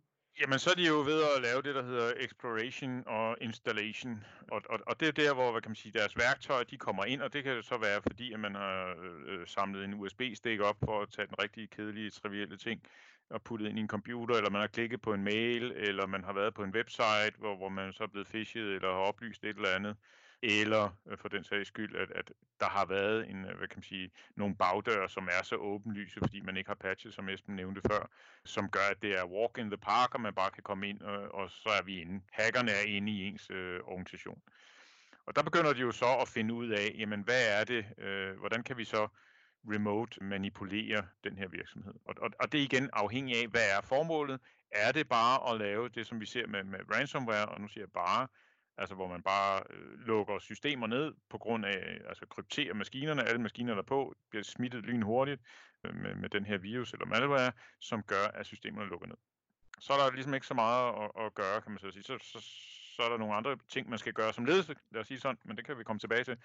[0.41, 4.25] Jamen, så er de jo ved at lave det, der hedder exploration og installation.
[4.51, 7.05] Og, og, og det er der, hvor hvad kan man sige, deres værktøj de kommer
[7.05, 8.95] ind, og det kan så være, fordi at man har
[9.27, 12.83] øh, samlet en USB-stik op for at tage den rigtige kedelige, trivielle ting
[13.31, 16.25] og puttet ind i en computer, eller man har klikket på en mail, eller man
[16.25, 19.45] har været på en website, hvor, hvor man så er blevet fishet, eller har oplyst
[19.45, 19.97] et eller andet
[20.43, 23.79] eller øh, for den sags skyld, at, at der har været en, øh, hvad kan
[23.79, 27.57] man sige, nogle bagdøre, som er så åbenlyse, fordi man ikke har patchet, som Esben
[27.57, 28.11] nævnte før,
[28.45, 31.01] som gør, at det er walk in the park, og man bare kan komme ind,
[31.01, 32.21] og, og så er vi inde.
[32.33, 34.43] Hackerne er inde i ens øh, organisation.
[35.27, 38.39] Og der begynder de jo så at finde ud af, jamen hvad er det, øh,
[38.39, 39.09] hvordan kan vi så
[39.65, 41.95] remote manipulere den her virksomhed.
[42.05, 44.41] Og, og, og det er igen afhængig af, hvad er formålet.
[44.71, 47.83] Er det bare at lave det, som vi ser med, med ransomware, og nu siger
[47.83, 48.29] jeg bare,
[48.79, 53.41] altså hvor man bare øh, lukker systemer ned på grund af, altså krypterer maskinerne, alle
[53.41, 55.43] maskiner der på, bliver smittet lynhurtigt
[55.85, 59.17] øh, med, med den her virus eller malware, som gør, at systemerne lukker ned.
[59.81, 62.03] Så er der ligesom ikke så meget at, at gøre, kan man så sige.
[62.03, 62.39] Så, så,
[62.97, 65.39] så er der nogle andre ting, man skal gøre som ledelse, lad os sige sådan,
[65.45, 66.37] men det kan vi komme tilbage til.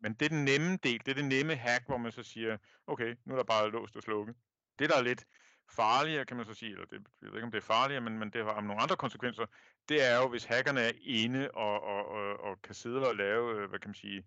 [0.00, 2.56] Men det er den nemme del, det er det nemme hack, hvor man så siger,
[2.86, 4.36] okay, nu er der bare låst og slukket.
[4.78, 5.26] Det, der er lidt
[5.70, 8.18] farligere, kan man så sige, eller det, jeg ved ikke, om det er farligere, men,
[8.18, 9.46] men det har nogle andre konsekvenser,
[9.88, 13.62] det er jo, hvis hackerne er inde og, og, og, og kan sidde og lave,
[13.62, 14.24] øh, hvad kan man sige,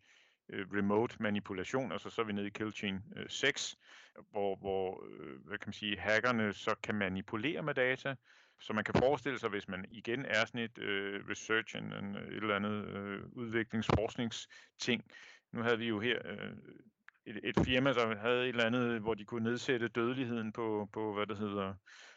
[0.49, 3.75] øh, remote manipulation, altså så er vi nede i kill chain øh, 6,
[4.31, 5.03] hvor, hvor
[5.47, 8.15] hvad kan man sige, hackerne så kan manipulere med data,
[8.59, 12.15] så man kan forestille sig, hvis man igen er sådan et øh, research, en, en,
[12.15, 15.03] et eller andet øh, udviklingsforskningsting.
[15.51, 16.19] Nu havde vi jo her
[17.27, 21.13] et, et firma, der havde et eller andet, hvor de kunne nedsætte dødeligheden på, på
[21.13, 21.73] hvad det hedder,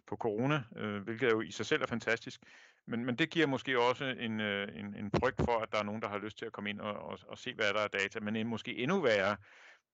[0.07, 2.41] på corona, øh, hvilket jo i sig selv er fantastisk.
[2.87, 5.83] Men, men det giver måske også en, øh, en, en frygt for, at der er
[5.83, 7.89] nogen, der har lyst til at komme ind og, og, og se, hvad der er
[7.89, 8.21] data.
[8.21, 9.37] Men øh, måske endnu værre,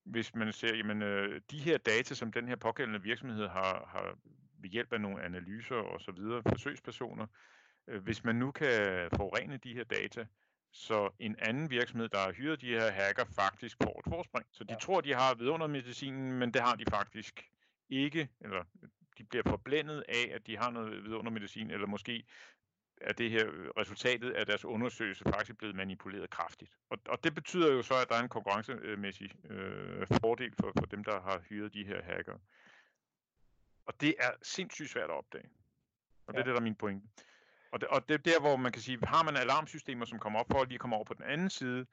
[0.05, 4.17] hvis man ser, jamen øh, de her data, som den her pågældende virksomhed har, har
[4.61, 7.27] ved hjælp af nogle analyser og så videre, forsøgspersoner,
[7.87, 10.25] øh, hvis man nu kan forurene de her data,
[10.71, 14.45] så en anden virksomhed, der har hyret de her hacker, faktisk får et forspring.
[14.51, 14.79] Så de ja.
[14.79, 17.49] tror, de har vidundermedicinen, men det har de faktisk
[17.89, 18.63] ikke, eller
[19.17, 22.23] de bliver forblændet af, at de har noget vidundermedicin, eller måske
[23.01, 23.45] er det her
[23.77, 26.77] resultatet af deres undersøgelse faktisk blevet manipuleret kraftigt.
[26.89, 30.85] Og, og det betyder jo så, at der er en konkurrencemæssig øh, fordel for, for
[30.85, 32.37] dem, der har hyret de her hacker.
[33.85, 35.49] Og det er sindssygt svært at opdage.
[36.27, 36.37] Og ja.
[36.37, 37.07] det er det, der er min pointe.
[37.71, 40.39] Og det, og det er der, hvor man kan sige, har man alarmsystemer, som kommer
[40.39, 41.85] op for at lige komme over på den anden side,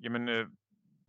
[0.00, 0.46] jamen, øh,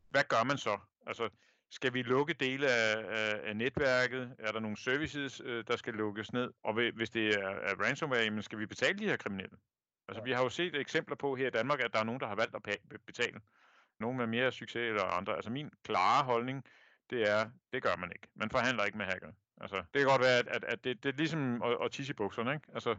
[0.10, 0.80] hvad gør man så?
[1.08, 1.30] Altså,
[1.72, 4.36] skal vi lukke dele af, af, af netværket?
[4.40, 6.52] Er der nogle services, øh, der skal lukkes ned?
[6.64, 9.58] Og hvis det er, er ransomware, jamen skal vi betale de her kriminelle?
[10.08, 10.24] Altså, ja.
[10.24, 12.36] vi har jo set eksempler på her i Danmark, at der er nogen, der har
[12.36, 13.42] valgt at betale.
[14.00, 15.36] Nogle med mere succes eller andre.
[15.36, 16.66] Altså, min klare holdning,
[17.10, 18.28] det er, det gør man ikke.
[18.36, 19.32] Man forhandler ikke med hacker.
[19.62, 22.12] Altså, det kan godt være, at, at, at det, det er ligesom at, at tisse
[22.12, 22.68] i bukserne, ikke?
[22.74, 22.96] Altså,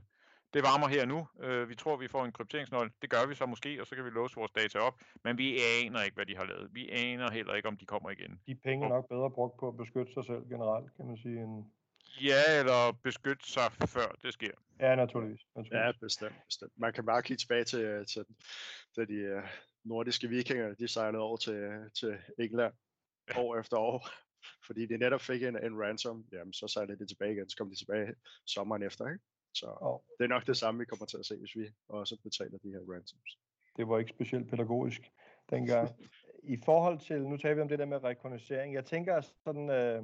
[0.54, 1.28] det varmer her nu.
[1.40, 2.90] Øh, vi tror, vi får en krypteringsnøgle.
[3.02, 4.94] Det gør vi så måske, og så kan vi låse vores data op.
[5.24, 6.68] Men vi aner ikke, hvad de har lavet.
[6.72, 8.40] Vi aner heller ikke, om de kommer igen.
[8.46, 11.42] De penge er nok bedre brugt på at beskytte sig selv generelt, kan man sige.
[11.42, 11.64] End...
[12.22, 14.54] Ja, eller beskytte sig før det sker.
[14.80, 15.40] Ja, naturligvis.
[15.56, 15.86] naturligvis.
[15.86, 16.72] Ja, bestemt, bestemt.
[16.76, 18.24] Man kan bare kigge tilbage til, til,
[18.94, 19.42] til de uh,
[19.84, 22.74] nordiske vikinger, de sejlede over til, til England
[23.36, 24.08] år efter år,
[24.66, 27.70] fordi de netop fik en, en ransom, jamen så sejlede de tilbage igen, så kom
[27.70, 28.14] de tilbage
[28.46, 29.24] sommeren efter, ikke?
[29.52, 29.98] Så oh.
[30.18, 32.70] det er nok det samme, vi kommer til at se, hvis vi også betaler de
[32.70, 33.38] her ransoms.
[33.76, 35.12] Det var ikke specielt pædagogisk
[35.50, 35.88] dengang.
[36.42, 40.02] I forhold til, nu taler vi om det der med rekognoscering, jeg tænker sådan, øh,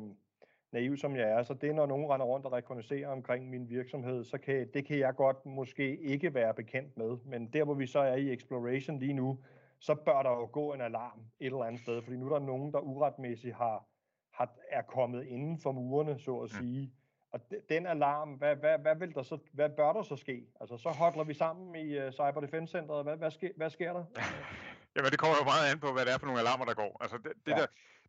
[0.73, 4.25] naiv som jeg er, så det når nogen render rundt og rekognoserer omkring min virksomhed,
[4.25, 7.17] så kan, det kan jeg godt måske ikke være bekendt med.
[7.25, 9.39] Men der hvor vi så er i exploration lige nu,
[9.81, 12.47] så bør der jo gå en alarm et eller andet sted, fordi nu er der
[12.47, 13.89] nogen, der uretmæssigt har,
[14.35, 16.93] har, er kommet inden for murene, så at sige.
[17.33, 20.47] Og den alarm, hvad, hvad, hvad, vil der så, hvad bør der så ske?
[20.61, 23.05] Altså, så hotler vi sammen i uh, Cyber Defense Centeret.
[23.05, 24.05] Hvad, hvad, sker, hvad sker der?
[24.97, 26.97] Jamen, det kommer jo meget an på, hvad det er for nogle alarmer, der går.
[27.01, 27.57] Altså, det, det, ja.
[27.57, 27.67] der,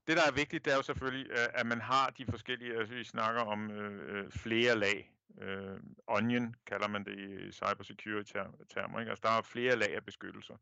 [0.07, 3.03] det der er vigtigt, det er jo selvfølgelig, at man har de forskellige, altså vi
[3.03, 5.11] snakker om øh, øh flere lag.
[5.41, 8.31] Øh, onion kalder man det i cybersecurity
[8.73, 8.99] termer.
[8.99, 9.09] Ikke?
[9.09, 10.55] Altså, der er flere lag af beskyttelser.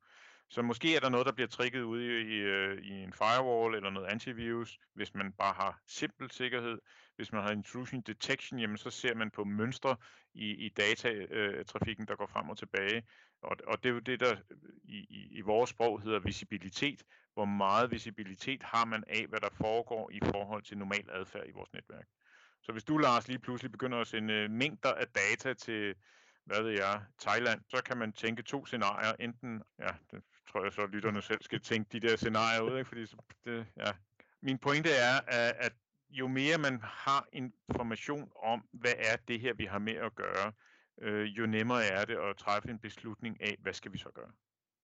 [0.50, 3.76] Så måske er der noget, der bliver trigget ude i, i, øh, i en firewall
[3.76, 6.80] eller noget antivirus, hvis man bare har simpel sikkerhed.
[7.16, 9.96] Hvis man har intrusion detection, jamen så ser man på mønstre
[10.34, 13.04] i, i datatrafikken, øh, der går frem og tilbage.
[13.42, 17.04] Og, og det er jo det, der øh, i, i, i vores sprog hedder visibilitet.
[17.34, 21.52] Hvor meget visibilitet har man af, hvad der foregår i forhold til normal adfærd i
[21.52, 22.08] vores netværk.
[22.62, 25.96] Så hvis du, Lars, lige pludselig begynder at sende øh, mængder af data til,
[26.46, 29.14] hvad ved jeg, Thailand, så kan man tænke to scenarier.
[29.20, 32.78] Enten, ja, det tror jeg så, at lytterne selv skal tænke de der scenarier ud,
[32.78, 32.88] ikke?
[32.88, 33.92] fordi så, det, ja.
[34.42, 35.20] Min pointe er,
[35.60, 35.74] at
[36.10, 40.52] jo mere man har information om, hvad er det her, vi har med at gøre,
[41.02, 44.32] øh, jo nemmere er det at træffe en beslutning af, hvad skal vi så gøre.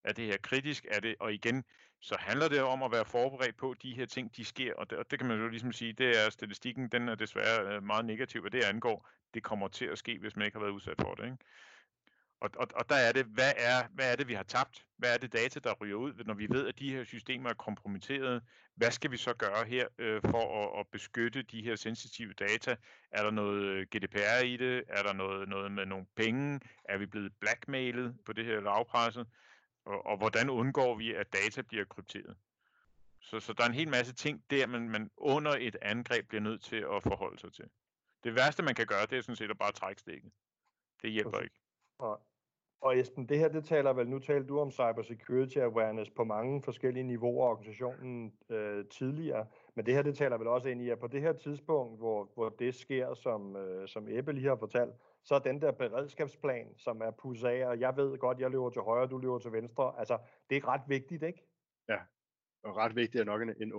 [0.04, 0.86] Er det her kritisk?
[0.92, 1.64] Er det, og igen,
[2.00, 4.90] så handler det om at være forberedt på, at de her ting, de sker, og
[4.90, 7.84] det, og det kan man jo ligesom sige, det er statistikken, den er desværre øh,
[7.84, 9.10] meget negativ, hvad det angår.
[9.34, 11.24] Det kommer til at ske, hvis man ikke har været udsat for det.
[11.24, 11.38] Ikke?
[12.44, 14.86] Og, og, og der er det, hvad er, hvad er det, vi har tabt?
[14.98, 17.54] Hvad er det data, der ryger ud, når vi ved, at de her systemer er
[17.54, 18.44] kompromitteret?
[18.76, 22.76] Hvad skal vi så gøre her øh, for at, at beskytte de her sensitive data?
[23.12, 24.84] Er der noget øh, GDPR i det?
[24.88, 26.60] Er der noget, noget med nogle penge?
[26.84, 29.28] Er vi blevet blackmailet på det her lavpresset?
[29.86, 32.38] Og, og hvordan undgår vi, at data bliver krypteret?
[33.20, 36.42] Så, så der er en hel masse ting der, man, man under et angreb bliver
[36.42, 37.66] nødt til at forholde sig til.
[38.24, 40.32] Det værste, man kan gøre, det er sådan set at bare trække stikket.
[41.02, 41.56] Det hjælper ikke.
[42.00, 42.22] Og,
[42.82, 46.64] og Esben, det her, det taler vel, nu taler du om cybersecurity awareness på mange
[46.64, 50.90] forskellige niveauer af organisationen øh, tidligere, men det her, det taler vel også ind i,
[50.90, 54.56] at på det her tidspunkt, hvor, hvor det sker, som, øh, som Ebbe lige har
[54.56, 54.94] fortalt,
[55.24, 58.70] så er den der beredskabsplan, som er pusset af, og jeg ved godt, jeg løber
[58.70, 60.18] til højre, du løber til venstre, altså,
[60.50, 61.48] det er ret vigtigt, ikke?
[61.90, 61.98] Ja,
[62.64, 63.74] og ret vigtigt er nok en, en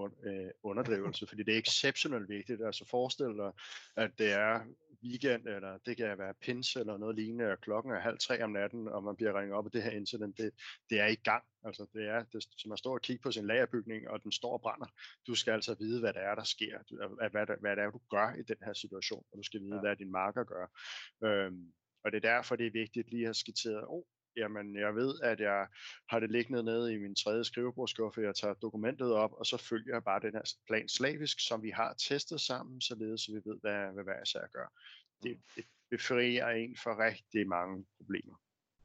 [0.63, 2.63] underdrivelse, fordi det er exceptionelt vigtigt.
[2.63, 3.53] Altså forestil dig,
[3.97, 4.61] at det er
[5.05, 8.51] weekend, eller det kan være pins eller noget lignende, og klokken er halv tre om
[8.51, 10.51] natten, og man bliver ringet op, og det her incident, det,
[10.91, 11.45] det er i gang.
[11.65, 14.53] Altså det er, det, som at stå og kigge på sin lagerbygning, og den står
[14.53, 14.87] og brænder.
[15.27, 16.79] Du skal altså vide, hvad det er, der sker,
[17.19, 19.75] hvad, hvad, hvad det er, du gør i den her situation, og du skal vide,
[19.75, 19.81] ja.
[19.81, 20.67] hvad din marker gør.
[21.25, 21.73] Øhm,
[22.05, 24.03] og det er derfor, det er vigtigt lige at have skitseret, oh,
[24.37, 25.67] jamen jeg ved, at jeg
[26.11, 29.95] har det liggende nede i min tredje skrivebordsskuffe, jeg tager dokumentet op, og så følger
[29.95, 33.59] jeg bare den her plan slavisk, som vi har testet sammen, således så vi ved,
[33.61, 34.67] hvad, hvad hver især gør.
[35.23, 38.37] Det, det befrier en for rigtig mange problemer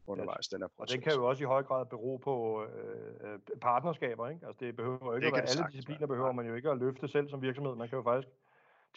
[0.09, 0.95] undervejs den her proces.
[0.95, 4.47] Og det kan jo også i høj grad bero på øh, øh partnerskaber, ikke?
[4.47, 6.77] Altså det behøver jo ikke det at være, alle discipliner behøver man jo ikke at
[6.77, 7.75] løfte selv som virksomhed.
[7.75, 8.33] Man kan jo faktisk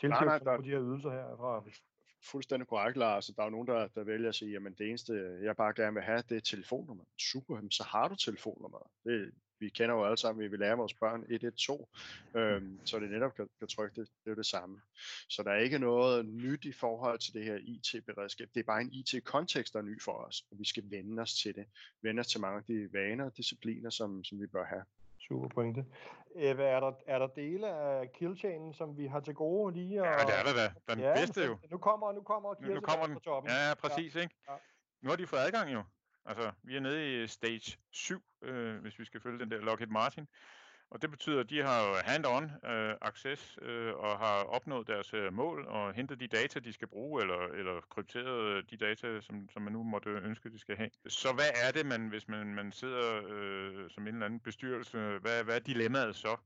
[0.00, 1.64] tilkøbe sig på de her ydelser her fra
[2.24, 3.26] fuldstændig korrekt, Lars.
[3.26, 5.94] Der er jo nogen, der, der vælger at sige, jamen det eneste, jeg bare gerne
[5.94, 7.04] vil have, det er telefonnummer.
[7.18, 8.90] Super, så har du telefonnummer.
[9.04, 9.32] Det,
[9.62, 11.86] vi kender jo alle sammen, vi vil lære vores børn 112,
[12.36, 14.80] øhm, så det netop kan, kan trykke det, det er det samme.
[15.28, 18.48] Så der er ikke noget nyt i forhold til det her IT-beredskab.
[18.54, 21.34] Det er bare en IT-kontekst, der er ny for os, og vi skal vende os
[21.34, 21.66] til det.
[22.02, 24.84] Vende os til mange af de vaner og discipliner, som, som vi bør have.
[25.28, 25.84] Super pointe.
[26.34, 30.00] Eva, er der, er der dele af killchainen, som vi har til gode lige?
[30.00, 30.06] Og...
[30.06, 30.92] Ja, det er der da.
[30.94, 31.58] Den ja, bedste jo.
[31.70, 33.14] Nu kommer, nu kommer nu, nu kommer den.
[33.14, 33.52] på toppen.
[33.52, 34.14] Ja, præcis.
[34.14, 34.20] Ja.
[34.20, 34.34] Ikke?
[34.48, 34.54] Ja.
[35.00, 35.82] Nu har de fået adgang jo.
[36.24, 39.90] Altså, vi er nede i stage 7, øh, hvis vi skal følge den der Lockheed
[39.90, 40.28] Martin.
[40.92, 45.32] Og det betyder, at de har hand-on øh, access øh, og har opnået deres øh,
[45.32, 49.48] mål og hentet de data, de skal bruge, eller, eller krypteret øh, de data, som,
[49.50, 50.90] som man nu måtte ønske, de skal have.
[51.08, 54.98] Så hvad er det, man, hvis man, man sidder øh, som en eller anden bestyrelse,
[54.98, 56.36] hvad, hvad er dilemmaet så?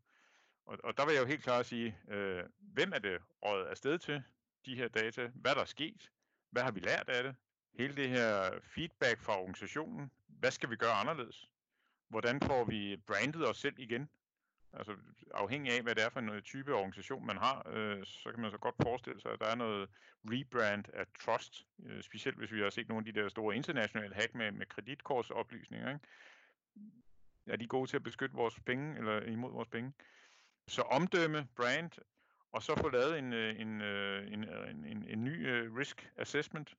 [0.66, 3.98] Og, og der vil jeg jo helt klart sige, øh, hvem er det rådet afsted
[3.98, 4.22] til,
[4.66, 5.30] de her data?
[5.34, 6.10] Hvad der er sket?
[6.50, 7.34] Hvad har vi lært af det?
[7.78, 10.10] Hele det her feedback fra organisationen.
[10.26, 11.48] Hvad skal vi gøre anderledes?
[12.08, 14.08] Hvordan får vi brandet os selv igen?
[14.76, 14.96] Altså
[15.34, 18.40] afhængig af, hvad det er for en øh, type organisation, man har, øh, så kan
[18.40, 19.88] man så godt forestille sig, at der er noget
[20.24, 24.14] rebrand af trust, øh, specielt hvis vi har set nogle af de der store internationale
[24.14, 25.88] hack med, med kreditkortsoplysninger.
[25.88, 26.06] Ikke?
[27.46, 29.92] Er de gode til at beskytte vores penge, eller imod vores penge?
[30.68, 31.90] Så omdømme, brand,
[32.52, 35.46] og så få lavet en, øh, en, øh, en, en, en, en ny
[35.78, 36.74] risk assessment,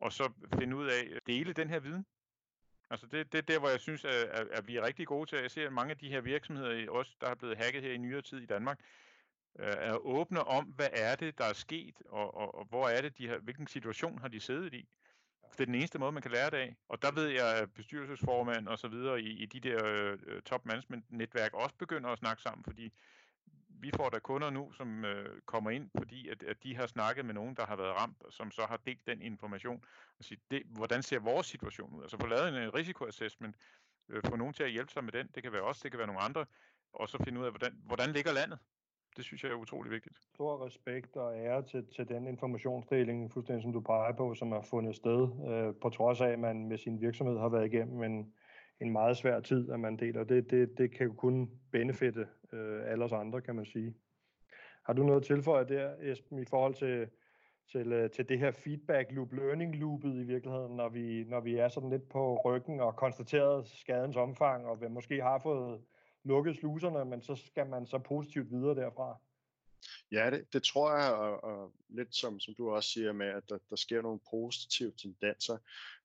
[0.00, 2.06] og så finde ud af at dele den her viden.
[2.94, 5.30] Altså det, det er der, hvor jeg synes, at, at, at vi er rigtig gode
[5.30, 5.38] til.
[5.38, 7.98] Jeg ser, at mange af de her virksomheder, også der er blevet hacket her i
[7.98, 8.80] nyere tid i Danmark,
[9.58, 13.00] øh, er åbne om, hvad er det, der er sket, og, og, og hvor er
[13.00, 14.88] det, de har, hvilken situation har de siddet i.
[15.40, 16.76] For Det er den eneste måde, man kan lære det af.
[16.88, 20.66] Og der ved jeg, at bestyrelsesformand og så videre i, i de der øh, top
[20.66, 22.92] management netværk også begynder at snakke sammen, fordi
[23.84, 27.24] vi får der kunder nu, som øh, kommer ind, fordi at, at de har snakket
[27.24, 29.84] med nogen, der har været ramt, som så har delt den information.
[30.18, 32.02] Og sige, det, hvordan ser vores situation ud?
[32.02, 33.56] Altså få lavet en en risikoassessment,
[34.08, 35.26] øh, få nogen til at hjælpe sig med den.
[35.34, 36.46] Det kan være os, det kan være nogle andre.
[36.92, 38.58] Og så finde ud af, hvordan, hvordan ligger landet?
[39.16, 40.18] Det synes jeg er utrolig vigtigt.
[40.34, 44.62] Stor respekt og ære til, til den informationsdeling, fuldstændig som du peger på, som har
[44.62, 45.20] fundet sted,
[45.50, 48.32] øh, på trods af, at man med sin virksomhed har været igennem en,
[48.80, 50.24] en meget svær tid, at man deler.
[50.24, 53.94] Det, det, det kan jo kun benefitte øh, alle os andre, kan man sige.
[54.86, 57.08] Har du noget at tilføje der, Esben, i forhold til,
[57.72, 61.56] til, øh, til det her feedback loop, learning loopet i virkeligheden, når vi, når vi
[61.56, 65.80] er sådan lidt på ryggen og konstateret skadens omfang, og vi måske har fået
[66.24, 69.18] lukket sluserne, men så skal man så positivt videre derfra?
[70.12, 73.42] Ja, det, det tror jeg, og, og lidt som, som du også siger med, at
[73.48, 75.58] der, der sker nogle positive tendenser,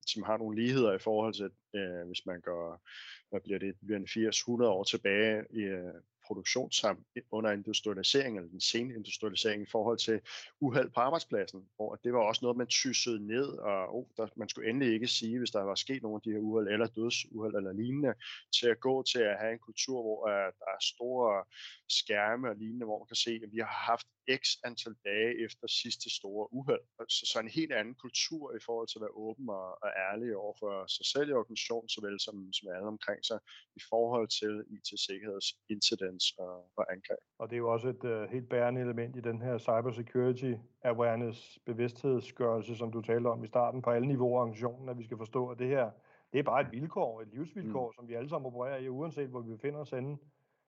[0.08, 2.82] som har nogle ligheder i forhold til, øh, hvis man går,
[3.30, 5.94] hvad bliver det, bliver 80-100 år tilbage i, øh,
[6.30, 10.22] produktion sammen under industrialisering, eller den sene industrialisering i forhold til
[10.60, 14.50] uheld på arbejdspladsen, hvor det var også noget, man tyssede ned, og oh, der, man
[14.50, 17.56] skulle endelig ikke sige, hvis der var sket nogle af de her uheld, eller dødsuheld
[17.56, 18.14] eller lignende,
[18.60, 21.44] til at gå til at have en kultur, hvor uh, der er store
[21.90, 24.08] skærme og lignende, hvor man kan se, at vi har haft
[24.42, 26.86] x antal dage efter sidste store uheld.
[27.10, 30.36] Så, så en helt anden kultur i forhold til at være åben og, og ærlig
[30.36, 33.40] over for sig selv i organisationen, såvel som, som alle omkring sig,
[33.76, 37.24] i forhold til IT-sikkerhedsincidents og, og angreb.
[37.40, 41.60] Og det er jo også et uh, helt bærende element i den her cybersecurity awareness
[41.66, 45.18] bevidsthedsgørelse, som du talte om i starten, på alle niveauer af organisationen, at vi skal
[45.18, 45.92] forstå, at det her
[46.34, 47.94] det er bare et vilkår, et livsvilkår, mm.
[47.94, 50.18] som vi alle sammen opererer i, uanset hvor vi befinder os henne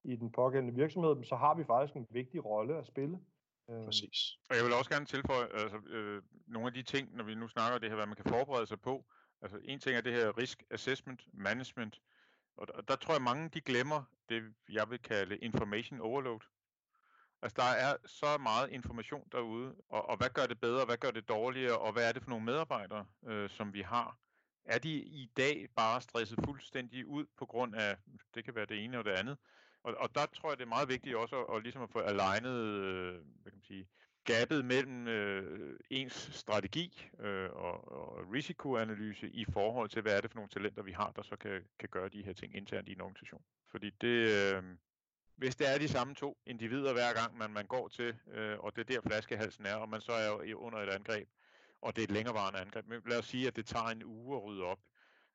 [0.04, 3.20] i den pågældende virksomhed, så har vi faktisk en vigtig rolle at spille.
[3.70, 4.38] Øhm, Præcis.
[4.50, 7.48] Og jeg vil også gerne tilføje altså, øh, nogle af de ting, når vi nu
[7.48, 9.06] snakker det her, hvad man kan forberede sig på.
[9.42, 12.02] Altså en ting er det her risk assessment, management,
[12.58, 16.40] og der, der tror jeg mange de glemmer det, jeg vil kalde information overload.
[17.42, 21.12] Altså der er så meget information derude, og, og hvad gør det bedre, hvad gør
[21.12, 24.18] det dårligere, og hvad er det for nogle medarbejdere, øh, som vi har?
[24.66, 27.98] Er de i dag bare stresset fuldstændig ud på grund af,
[28.36, 29.38] det kan være det ene og det andet,
[29.84, 32.00] og, og der tror jeg, det er meget vigtigt også at, at, ligesom at få
[32.00, 33.88] alignet øh, hvad kan man sige,
[34.24, 40.32] gabet mellem øh, ens strategi øh, og, og risikoanalyse i forhold til, hvad er det
[40.32, 42.92] for nogle talenter, vi har, der så kan, kan gøre de her ting internt i
[42.92, 43.42] en organisation.
[43.72, 44.64] Fordi det, øh,
[45.36, 48.76] hvis det er de samme to individer hver gang, man, man går til, øh, og
[48.76, 51.28] det er der flaskehalsen er, og man så er under et angreb,
[51.82, 52.88] og det er et længerevarende angreb.
[52.88, 54.80] Men lad os sige, at det tager en uge at rydde op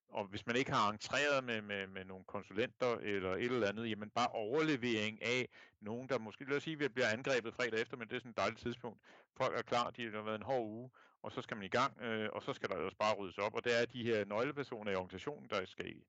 [0.08, 3.90] og hvis man ikke har entreret med, med, med nogle konsulenter eller et eller andet,
[3.90, 5.48] jamen bare overlevering af
[5.80, 8.20] nogen, der måske, lad os sige, at vi bliver angrebet fredag efter, men det er
[8.20, 9.00] sådan et dejligt tidspunkt.
[9.36, 10.90] Folk er klar, de har været en hård uge,
[11.22, 13.54] og så skal man i gang, øh, og så skal der også bare ryddes op.
[13.54, 16.04] Og det er de her nøglepersoner i organisationen, der, skal i,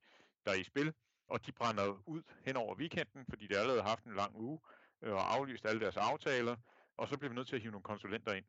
[0.45, 0.93] der er i spil,
[1.27, 4.59] og de brænder ud hen over weekenden, fordi de allerede har haft en lang uge,
[5.01, 6.55] øh, og aflyst alle deres aftaler,
[6.97, 8.45] og så bliver vi nødt til at hive nogle konsulenter ind,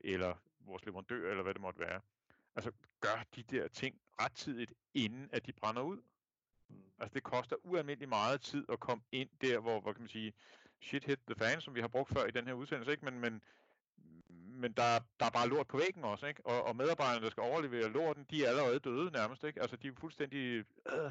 [0.00, 2.00] eller vores leverandør, eller hvad det måtte være.
[2.56, 5.96] Altså, gør de der ting rettidigt, inden at de brænder ud.
[6.68, 6.76] Mm.
[6.98, 10.32] Altså, det koster ualmindelig meget tid at komme ind der, hvor, hvor kan man sige,
[10.80, 13.04] shit hit the fan, som vi har brugt før i den her udsendelse, ikke?
[13.04, 13.42] Men, men,
[14.28, 16.46] men der, der er bare lort på væggen også, ikke?
[16.46, 19.60] Og, og medarbejderne, der skal overlevere lorten, de er allerede døde nærmest, ikke?
[19.60, 21.10] Altså, de er fuldstændig øh,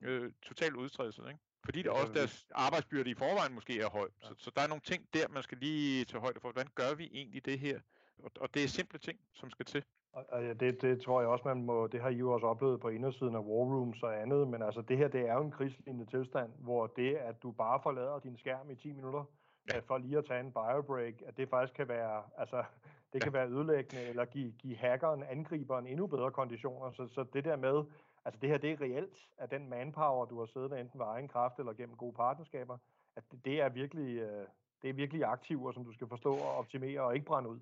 [0.00, 1.40] øh, totalt udstresset, ikke?
[1.64, 4.08] Fordi det også deres arbejdsbyrde i forvejen måske er høj.
[4.22, 6.52] Så, så der er nogle ting der, man skal lige tage højde for.
[6.52, 7.80] Hvordan gør vi egentlig det her?
[8.18, 9.84] Og, og det er simple ting, som skal til.
[10.12, 12.88] Og det, det tror jeg også, man må, det har I jo også oplevet på
[12.88, 16.10] indersiden af War Rooms og andet, men altså det her, det er jo en krigslignende
[16.10, 19.24] tilstand, hvor det, at du bare forlader din skærm i 10 minutter,
[19.72, 19.78] ja.
[19.78, 22.64] for lige at tage en biobreak, at det faktisk kan være, altså,
[23.12, 26.90] det kan være ødelæggende, eller give, give hackeren, angriberen endnu bedre konditioner.
[26.92, 27.84] Så, så det der med,
[28.24, 31.06] altså det her, det er reelt, at den manpower, du har siddet med enten ved
[31.06, 32.78] egen kraft eller gennem gode partnerskaber,
[33.16, 34.46] at det er virkelig, øh,
[34.82, 37.60] det er virkelig aktiver, som du skal forstå og optimere og ikke brænde ud.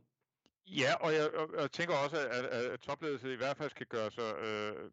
[0.67, 3.87] Ja, og jeg, og jeg tænker også, at, at, at topledelsen i hvert fald skal
[3.87, 4.91] gøre sig øh,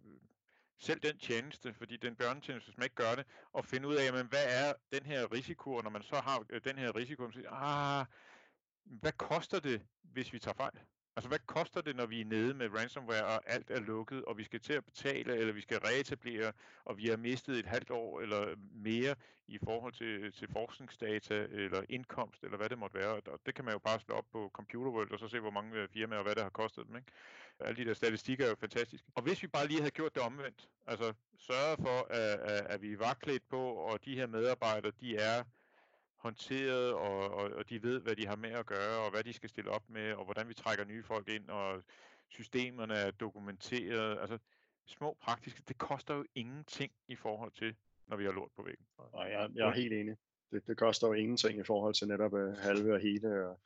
[0.79, 4.05] selv den tjeneste, fordi den børnetjeneste, hvis man ikke gør det, og finde ud af,
[4.05, 7.31] jamen, hvad er den her risiko, og når man så har øh, den her risiko,
[7.31, 8.05] så siger, ah,
[8.83, 10.79] hvad koster det, hvis vi tager fejl?
[11.15, 14.37] Altså, hvad koster det, når vi er nede med ransomware, og alt er lukket, og
[14.37, 16.51] vi skal til at betale, eller vi skal reetablere,
[16.85, 19.15] og vi har mistet et halvt år eller mere
[19.47, 23.09] i forhold til, til forskningsdata, eller indkomst, eller hvad det måtte være.
[23.09, 25.51] Og det kan man jo bare slå op på Computer World, og så se, hvor
[25.51, 26.95] mange øh, firmaer, og hvad det har kostet dem.
[26.95, 27.11] Ikke?
[27.59, 29.07] Alle de der statistikker er jo fantastiske.
[29.15, 32.81] Og hvis vi bare lige havde gjort det omvendt, altså sørget for, at, at, at
[32.81, 35.43] vi var klædt på, og de her medarbejdere, de er
[36.21, 39.33] håndteret, og, og, og de ved, hvad de har med at gøre, og hvad de
[39.33, 41.83] skal stille op med, og hvordan vi trækker nye folk ind, og
[42.29, 44.19] systemerne er dokumenteret.
[44.21, 44.37] Altså
[44.85, 47.75] små praktiske, det koster jo ingenting i forhold til,
[48.07, 48.85] når vi har lort på væggen.
[48.97, 50.17] Og jeg, jeg er helt enig.
[50.51, 53.59] Det, det koster jo ingenting i forhold til netop øh, halve og hele og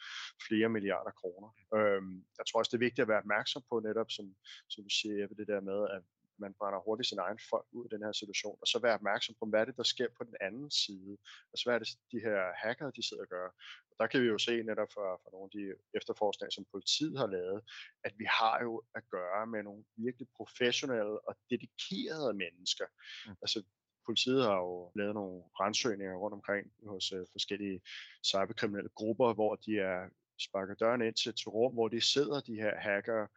[0.47, 1.49] flere milliarder kroner.
[1.75, 4.35] Øhm, jeg tror også, det er vigtigt at være opmærksom på netop, som,
[4.69, 6.03] som du siger, det der med, at
[6.37, 9.35] man brænder hurtigt sin egen folk ud i den her situation, og så være opmærksom
[9.39, 11.17] på, hvad er det, der sker på den anden side.
[11.51, 13.47] Altså, hvad er det, de her hackere, de sidder og gør.
[13.91, 15.63] Og der kan vi jo se netop fra, fra nogle af de
[15.97, 17.61] efterforskninger, som politiet har lavet,
[18.03, 22.85] at vi har jo at gøre med nogle virkelig professionelle og dedikerede mennesker.
[23.25, 23.35] Mm.
[23.41, 23.63] Altså,
[24.05, 27.81] politiet har jo lavet nogle rensøgninger rundt omkring hos uh, forskellige
[28.25, 30.09] cyberkriminelle grupper, hvor de er
[30.39, 33.27] sparker døren ind til et rum, hvor de sidder, de her hacker,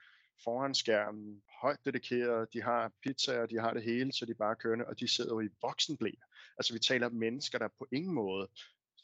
[0.44, 4.86] foran skærmen, højt dedikeret, de har pizzaer, de har det hele, så de bare kørende,
[4.86, 6.24] og de sidder jo i voksenblæer.
[6.58, 8.48] Altså vi taler om mennesker, der på ingen måde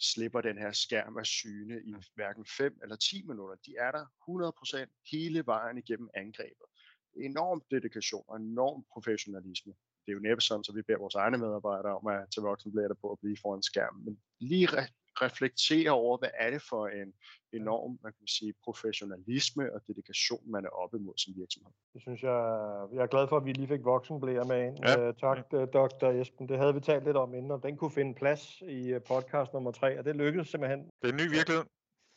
[0.00, 3.54] slipper den her skærm af syne i hverken 5 eller 10 minutter.
[3.66, 4.04] De er der
[4.86, 6.66] 100% hele vejen igennem angrebet.
[7.16, 9.72] Enorm dedikation og enorm professionalisme.
[10.06, 12.94] Det er jo næppe sådan, så vi beder vores egne medarbejdere om at tage voksenblæder
[13.00, 14.04] på at blive foran skærmen.
[14.04, 14.66] Men lige
[15.22, 17.14] reflektere over, hvad er det for en
[17.52, 21.72] enorm man kan sige, professionalisme og dedikation, man er oppe imod som virksomhed.
[21.94, 22.38] Det synes jeg,
[22.92, 24.78] jeg er glad for, at vi lige fik voksenblære med ind.
[24.84, 25.08] Ja.
[25.08, 25.60] Uh, tak, ja.
[25.60, 26.06] Øh, Dr.
[26.20, 26.48] Esben.
[26.48, 29.52] Det havde vi talt lidt om inden, om den kunne finde plads i øh, podcast
[29.52, 30.80] nummer 3, og det lykkedes simpelthen.
[31.02, 31.64] Det er en ny virkelighed.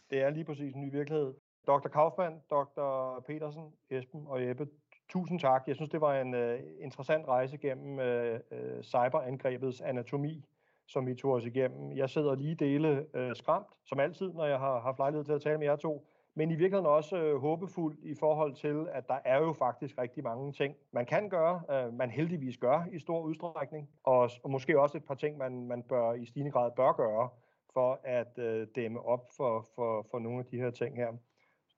[0.09, 1.33] Det er lige præcis en ny virkelighed.
[1.67, 1.87] Dr.
[1.87, 3.19] Kaufmann, Dr.
[3.27, 4.67] Petersen, Esben og Jeppe,
[5.09, 5.63] tusind tak.
[5.67, 10.43] Jeg synes, det var en uh, interessant rejse gennem uh, uh, cyberangrebets anatomi
[10.87, 11.97] som vi tog os igennem.
[11.97, 15.41] Jeg sidder lige dele øh, skræmt, som altid, når jeg har haft lejlighed til at
[15.41, 19.19] tale med jer to, men i virkeligheden også øh, håbefuld i forhold til, at der
[19.25, 23.21] er jo faktisk rigtig mange ting, man kan gøre, øh, man heldigvis gør i stor
[23.21, 26.91] udstrækning, og, og måske også et par ting, man, man bør i stigende grad bør
[26.91, 27.29] gøre,
[27.73, 31.07] for at øh, dæmme op for, for, for nogle af de her ting her.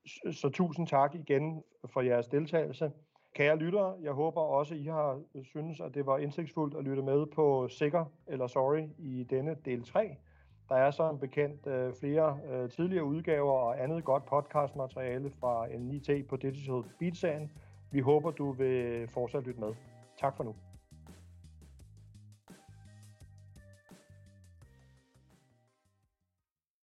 [0.06, 2.92] Så, så tusind tak igen for jeres deltagelse.
[3.34, 7.02] Kære lyttere, jeg håber også, I har øh, synes, at det var indsigtsfuldt at lytte
[7.02, 10.16] med på Sikker eller Sorry i denne del 3.
[10.68, 16.26] Der er som bekendt øh, flere øh, tidligere udgaver og andet godt podcastmateriale fra N9T
[16.28, 17.50] på Digital Beat-serien.
[17.90, 19.74] Vi håber, du vil fortsat lytte med.
[20.20, 20.54] Tak for nu.